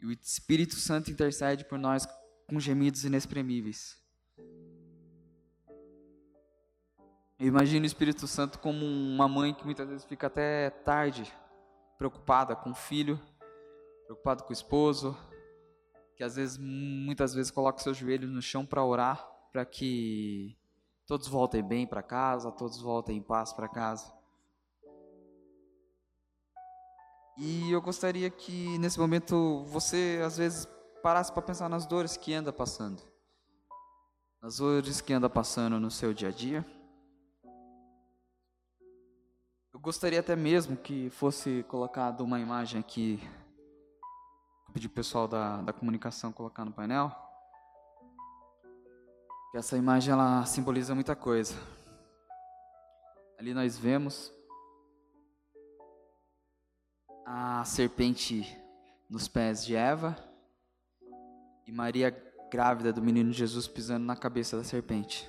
E 0.00 0.06
o 0.06 0.10
Espírito 0.10 0.76
Santo 0.76 1.10
intercede 1.10 1.66
por 1.66 1.78
nós 1.78 2.08
com 2.48 2.58
gemidos 2.58 3.04
inexprimíveis. 3.04 4.00
Eu 7.38 7.46
imagino 7.46 7.82
o 7.82 7.86
Espírito 7.86 8.26
Santo 8.26 8.58
como 8.58 8.86
uma 8.86 9.28
mãe 9.28 9.52
que 9.52 9.66
muitas 9.66 9.86
vezes 9.86 10.06
fica 10.06 10.28
até 10.28 10.70
tarde 10.70 11.30
preocupada 12.02 12.56
com 12.56 12.70
o 12.70 12.74
filho, 12.74 13.16
preocupado 14.06 14.42
com 14.42 14.50
o 14.50 14.52
esposo, 14.52 15.16
que 16.16 16.24
às 16.24 16.34
vezes, 16.34 16.58
muitas 16.58 17.32
vezes, 17.32 17.48
coloca 17.48 17.78
seus 17.78 17.96
joelhos 17.96 18.28
no 18.28 18.42
chão 18.42 18.66
para 18.66 18.84
orar, 18.84 19.24
para 19.52 19.64
que 19.64 20.58
todos 21.06 21.28
voltem 21.28 21.62
bem 21.62 21.86
para 21.86 22.02
casa, 22.02 22.50
todos 22.50 22.80
voltem 22.80 23.18
em 23.18 23.22
paz 23.22 23.52
para 23.52 23.68
casa. 23.68 24.12
E 27.38 27.70
eu 27.70 27.80
gostaria 27.80 28.28
que 28.28 28.76
nesse 28.78 28.98
momento 28.98 29.62
você, 29.66 30.20
às 30.26 30.38
vezes, 30.38 30.66
parasse 31.04 31.30
para 31.30 31.42
pensar 31.42 31.68
nas 31.68 31.86
dores 31.86 32.16
que 32.16 32.34
anda 32.34 32.52
passando, 32.52 33.00
nas 34.42 34.56
dores 34.56 35.00
que 35.00 35.12
anda 35.12 35.30
passando 35.30 35.78
no 35.78 35.90
seu 35.90 36.12
dia 36.12 36.30
a 36.30 36.32
dia 36.32 36.81
gostaria 39.82 40.20
até 40.20 40.36
mesmo 40.36 40.76
que 40.76 41.10
fosse 41.10 41.64
colocado 41.64 42.20
uma 42.20 42.38
imagem 42.38 42.78
aqui. 42.78 43.18
Vou 44.64 44.74
pedir 44.74 44.86
o 44.86 44.90
pessoal 44.90 45.26
da, 45.26 45.60
da 45.60 45.72
comunicação 45.72 46.30
colocar 46.30 46.64
no 46.64 46.70
painel. 46.70 47.10
Que 49.50 49.58
essa 49.58 49.76
imagem 49.76 50.12
ela 50.12 50.46
simboliza 50.46 50.94
muita 50.94 51.16
coisa. 51.16 51.56
Ali 53.36 53.52
nós 53.52 53.76
vemos 53.76 54.32
a 57.26 57.64
serpente 57.64 58.56
nos 59.10 59.26
pés 59.26 59.64
de 59.66 59.74
Eva 59.74 60.16
e 61.66 61.72
Maria 61.72 62.10
grávida 62.52 62.92
do 62.92 63.02
menino 63.02 63.32
Jesus 63.32 63.66
pisando 63.66 64.06
na 64.06 64.14
cabeça 64.14 64.56
da 64.56 64.62
serpente, 64.62 65.28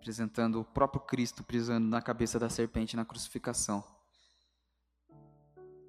apresentando 0.00 0.60
o 0.60 0.64
próprio 0.64 1.02
Cristo 1.02 1.44
pisando 1.44 1.86
na 1.86 2.00
cabeça 2.00 2.38
da 2.38 2.48
serpente 2.48 2.96
na 2.96 3.04
crucificação. 3.04 3.84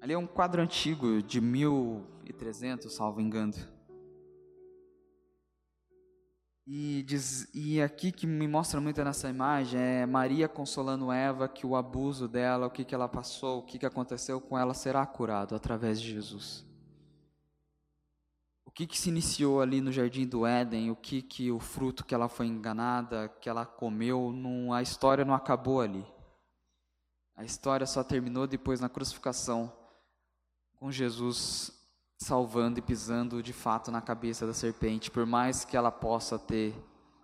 Ali 0.02 0.12
é 0.12 0.18
um 0.18 0.26
quadro 0.26 0.60
antigo 0.60 1.22
de 1.22 1.40
1300, 1.40 2.92
salvo 2.92 3.22
engano. 3.22 3.54
E, 6.66 7.02
diz, 7.04 7.48
e 7.54 7.80
aqui 7.80 8.12
que 8.12 8.26
me 8.26 8.46
mostra 8.46 8.80
muito 8.80 9.02
nessa 9.02 9.30
imagem 9.30 9.80
é 9.80 10.06
Maria 10.06 10.48
consolando 10.48 11.10
Eva 11.10 11.48
que 11.48 11.66
o 11.66 11.74
abuso 11.74 12.28
dela, 12.28 12.66
o 12.66 12.70
que, 12.70 12.84
que 12.84 12.94
ela 12.94 13.08
passou, 13.08 13.60
o 13.60 13.62
que, 13.62 13.78
que 13.78 13.86
aconteceu 13.86 14.40
com 14.40 14.58
ela 14.58 14.74
será 14.74 15.04
curado 15.06 15.54
através 15.54 16.00
de 16.00 16.10
Jesus. 16.10 16.66
Que, 18.74 18.86
que 18.86 18.98
se 18.98 19.10
iniciou 19.10 19.60
ali 19.60 19.80
no 19.80 19.92
jardim 19.92 20.26
do 20.26 20.46
Éden, 20.46 20.90
o 20.90 20.96
que, 20.96 21.20
que 21.20 21.50
o 21.50 21.60
fruto 21.60 22.04
que 22.04 22.14
ela 22.14 22.28
foi 22.28 22.46
enganada, 22.46 23.28
que 23.40 23.48
ela 23.48 23.66
comeu, 23.66 24.32
não, 24.32 24.72
a 24.72 24.80
história 24.80 25.24
não 25.24 25.34
acabou 25.34 25.80
ali. 25.80 26.04
A 27.36 27.44
história 27.44 27.86
só 27.86 28.02
terminou 28.02 28.46
depois 28.46 28.80
na 28.80 28.88
crucificação, 28.88 29.72
com 30.76 30.90
Jesus 30.90 31.72
salvando 32.18 32.78
e 32.78 32.82
pisando 32.82 33.42
de 33.42 33.52
fato 33.52 33.90
na 33.90 34.00
cabeça 34.00 34.46
da 34.46 34.54
serpente. 34.54 35.10
Por 35.10 35.26
mais 35.26 35.64
que 35.64 35.76
ela 35.76 35.90
possa 35.90 36.38
ter 36.38 36.74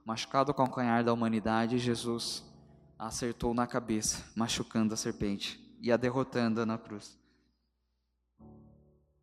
machucado 0.05 0.51
o 0.51 0.55
calcanhar 0.55 1.05
da 1.05 1.13
humanidade, 1.13 1.79
Jesus 1.79 2.45
acertou 2.99 3.55
na 3.55 3.67
cabeça, 3.67 4.25
machucando 4.35 4.93
a 4.93 4.97
serpente 4.97 5.61
e 5.81 5.93
a 5.93 5.97
derrotando 5.97 6.65
na 6.67 6.77
cruz. 6.77 7.17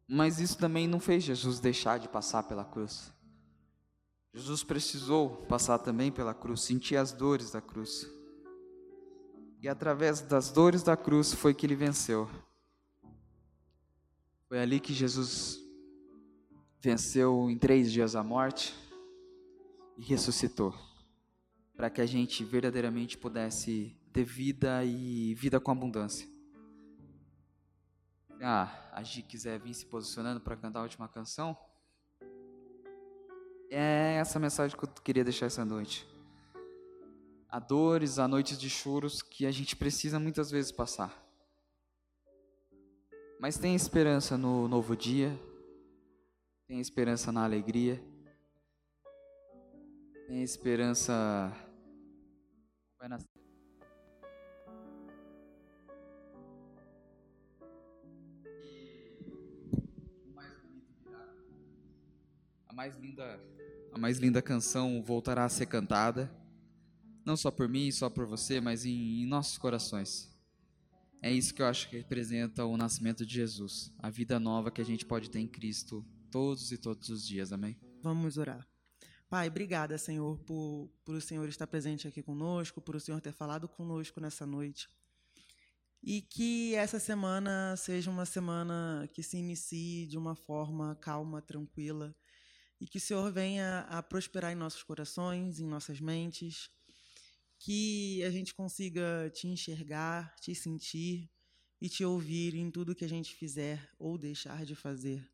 Mas 0.08 0.39
isso 0.39 0.58
também 0.58 0.88
não 0.88 1.00
fez 1.00 1.24
Jesus 1.24 1.60
deixar 1.60 2.00
de 2.00 2.08
passar 2.08 2.44
pela 2.44 2.63
cruz. 2.63 3.12
Jesus 4.34 4.63
precisou 4.63 5.38
passar 5.48 5.80
também 5.80 6.12
pela 6.12 6.34
cruz, 6.34 6.62
sentir 6.62 6.98
as 6.98 7.12
dores 7.12 7.52
da 7.52 7.62
cruz. 7.62 8.06
E 9.62 9.68
através 9.68 10.22
das 10.22 10.52
dores 10.52 10.84
da 10.84 10.98
cruz 10.98 11.34
foi 11.34 11.54
que 11.54 11.65
ele 11.65 11.76
venceu. 11.76 12.30
Foi 14.48 14.60
ali 14.60 14.80
que 14.80 14.94
Jesus 14.94 15.60
venceu 16.80 17.50
em 17.50 17.58
três 17.58 17.91
dias 17.91 18.15
a 18.15 18.24
morte 18.24 18.76
e 19.98 20.04
ressuscitou, 20.04 20.72
para 21.76 21.89
que 21.89 22.00
a 22.00 22.06
gente 22.06 22.44
verdadeiramente 22.44 23.18
pudesse 23.18 23.98
ter 24.13 24.24
vida 24.24 24.84
e 24.86 25.34
vida 25.34 25.60
com 25.60 25.72
abundância. 25.72 26.35
Ah, 28.41 28.89
a 28.91 29.02
Gi 29.04 29.21
quiser 29.21 29.60
vir 29.60 29.74
se 29.74 29.86
posicionando 29.86 30.39
para 30.41 30.56
cantar 30.56 30.80
a 30.80 30.84
última 30.84 31.08
canção, 31.08 31.58
é 33.69 34.17
essa 34.19 34.39
mensagem 34.39 34.78
que 34.78 34.84
eu 34.84 34.89
queria 35.04 35.24
deixar 35.24 35.48
essa 35.48 35.65
noite. 35.65 36.08
Há 37.50 37.60
dores, 37.60 38.19
há 38.19 38.28
noites 38.28 38.58
de 38.58 38.69
choros 38.69 39.21
que 39.21 39.45
a 39.45 39.52
gente 39.52 39.76
precisa 39.76 40.19
muitas 40.19 40.52
vezes 40.52 40.71
passar. 40.71 41.24
Mas 43.39 43.58
tem 43.58 43.76
esperança 43.76 44.38
no 44.38 44.67
novo 44.67 44.95
dia, 44.95 45.38
tem 46.67 46.80
esperança 46.80 47.32
na 47.32 47.43
alegria. 47.43 48.04
Tem 50.28 50.41
esperança. 50.41 51.13
Vai 52.98 53.08
nascer. 53.08 53.44
Mais 62.76 62.94
linda, 62.98 63.40
a 63.94 63.98
mais 63.98 64.18
linda 64.18 64.42
canção 64.42 65.02
voltará 65.02 65.46
a 65.46 65.50
ser 65.50 65.66
cantada, 65.66 66.30
não 67.26 67.38
só 67.38 67.50
por 67.50 67.70
mim, 67.70 67.90
só 67.90 68.10
por 68.10 68.26
você, 68.26 68.60
mas 68.60 68.86
em, 68.86 69.24
em 69.24 69.26
nossos 69.26 69.58
corações. 69.58 70.30
É 71.22 71.32
isso 71.32 71.54
que 71.54 71.62
eu 71.62 71.66
acho 71.66 71.90
que 71.90 71.96
representa 71.96 72.66
o 72.66 72.76
nascimento 72.76 73.26
de 73.26 73.34
Jesus, 73.34 73.94
a 73.98 74.10
vida 74.10 74.40
nova 74.42 74.70
que 74.70 74.82
a 74.82 74.86
gente 74.86 75.06
pode 75.06 75.30
ter 75.30 75.40
em 75.40 75.48
Cristo 75.48 76.06
todos 76.30 76.74
e 76.74 76.78
todos 76.78 77.08
os 77.08 77.26
dias. 77.26 77.54
Amém? 77.54 77.80
Vamos 78.04 78.38
orar. 78.38 78.68
Pai, 79.30 79.48
obrigada, 79.48 79.98
Senhor, 79.98 80.38
por, 80.40 80.92
por 81.06 81.16
o 81.16 81.22
Senhor 81.22 81.48
estar 81.48 81.66
presente 81.66 82.10
aqui 82.10 82.22
conosco, 82.22 82.82
por 82.82 82.98
o 82.98 83.00
Senhor 83.00 83.22
ter 83.22 83.32
falado 83.32 83.70
conosco 83.70 84.20
nessa 84.20 84.46
noite. 84.46 84.90
E 86.04 86.22
que 86.22 86.76
essa 86.76 87.00
semana 87.00 87.76
seja 87.78 88.12
uma 88.12 88.26
semana 88.26 89.10
que 89.14 89.24
se 89.24 89.38
inicie 89.38 90.06
de 90.06 90.18
uma 90.18 90.36
forma 90.36 90.94
calma, 90.98 91.42
tranquila, 91.42 92.14
e 92.86 92.88
que 92.88 93.00
o 93.00 93.02
Senhor 93.02 93.34
venha 93.34 93.80
a 93.89 94.04
prosperar 94.04 94.54
em 94.54 94.56
nossos 94.56 94.84
corações, 94.84 95.60
em 95.60 95.65
nossas 95.65 96.00
mentes, 96.00 96.69
que 97.58 98.24
a 98.24 98.30
gente 98.30 98.54
consiga 98.54 99.30
te 99.34 99.48
enxergar, 99.48 100.36
te 100.36 100.54
sentir 100.54 101.28
e 101.82 101.89
te 101.89 102.06
ouvir 102.06 102.54
em 102.54 102.69
tudo 102.69 102.93
que 102.95 103.04
a 103.04 103.10
gente 103.10 103.34
fizer 103.36 103.91
ou 103.98 104.17
deixar 104.17 104.63
de 104.65 104.76
fazer 104.76 105.28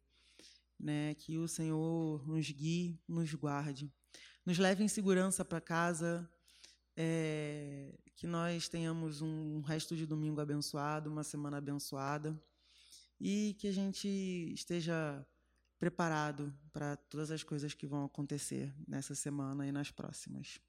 né? 0.82 1.14
Que 1.16 1.38
o 1.38 1.48
Senhor 1.48 2.28
nos 2.28 2.50
guie, 2.50 3.00
nos 3.08 3.34
guarde, 3.34 3.92
nos 4.46 4.58
leve 4.58 4.84
em 4.84 4.88
segurança 4.88 5.46
para 5.46 5.62
casa, 5.62 6.30
é, 6.98 7.94
que 8.16 8.26
nós 8.26 8.68
tenhamos 8.68 9.22
um 9.22 9.62
resto 9.62 9.96
de 9.96 10.06
domingo 10.06 10.42
abençoado, 10.42 11.10
uma 11.10 11.24
semana 11.24 11.58
abençoada 11.58 12.42
e 13.20 13.56
que 13.60 13.68
a 13.68 13.72
gente 13.72 14.08
esteja 14.54 15.26
preparado 15.82 16.54
para 16.72 16.96
todas 16.96 17.32
as 17.32 17.42
coisas 17.42 17.74
que 17.74 17.88
vão 17.88 18.06
acontecer 18.06 18.72
nessa 18.88 19.16
semana 19.16 19.66
e 19.66 19.72
nas 19.72 19.90
próximas. 19.90 20.60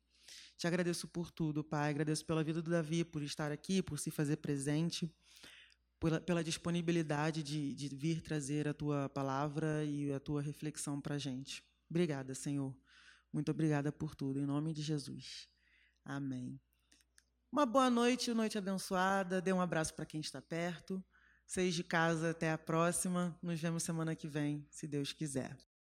Te 0.56 0.66
agradeço 0.66 1.06
por 1.06 1.30
tudo, 1.30 1.62
Pai. 1.62 1.90
Agradeço 1.90 2.24
pela 2.24 2.42
vida 2.42 2.62
do 2.62 2.70
Davi, 2.70 3.04
por 3.04 3.22
estar 3.22 3.52
aqui, 3.52 3.82
por 3.82 3.98
se 3.98 4.10
fazer 4.10 4.38
presente 4.38 5.14
pela, 6.00 6.18
pela 6.18 6.42
disponibilidade 6.42 7.42
de, 7.42 7.74
de 7.74 7.94
vir 7.94 8.22
trazer 8.22 8.66
a 8.66 8.72
tua 8.72 9.06
palavra 9.10 9.84
e 9.84 10.10
a 10.14 10.18
tua 10.18 10.40
reflexão 10.40 10.98
para 10.98 11.16
a 11.16 11.18
gente. 11.18 11.62
Obrigada, 11.90 12.34
Senhor. 12.34 12.74
Muito 13.30 13.50
obrigada 13.50 13.92
por 13.92 14.14
tudo. 14.14 14.40
Em 14.40 14.46
nome 14.46 14.72
de 14.72 14.80
Jesus. 14.80 15.46
Amém. 16.02 16.58
Uma 17.52 17.66
boa 17.66 17.90
noite, 17.90 18.32
noite 18.32 18.56
abençoada. 18.56 19.42
Dê 19.42 19.52
um 19.52 19.60
abraço 19.60 19.92
para 19.92 20.06
quem 20.06 20.22
está 20.22 20.40
perto. 20.40 21.04
Seis 21.54 21.74
de 21.74 21.84
casa, 21.84 22.30
até 22.30 22.50
a 22.50 22.56
próxima. 22.56 23.38
Nos 23.42 23.60
vemos 23.60 23.82
semana 23.82 24.16
que 24.16 24.26
vem, 24.26 24.66
se 24.70 24.86
Deus 24.86 25.12
quiser. 25.12 25.54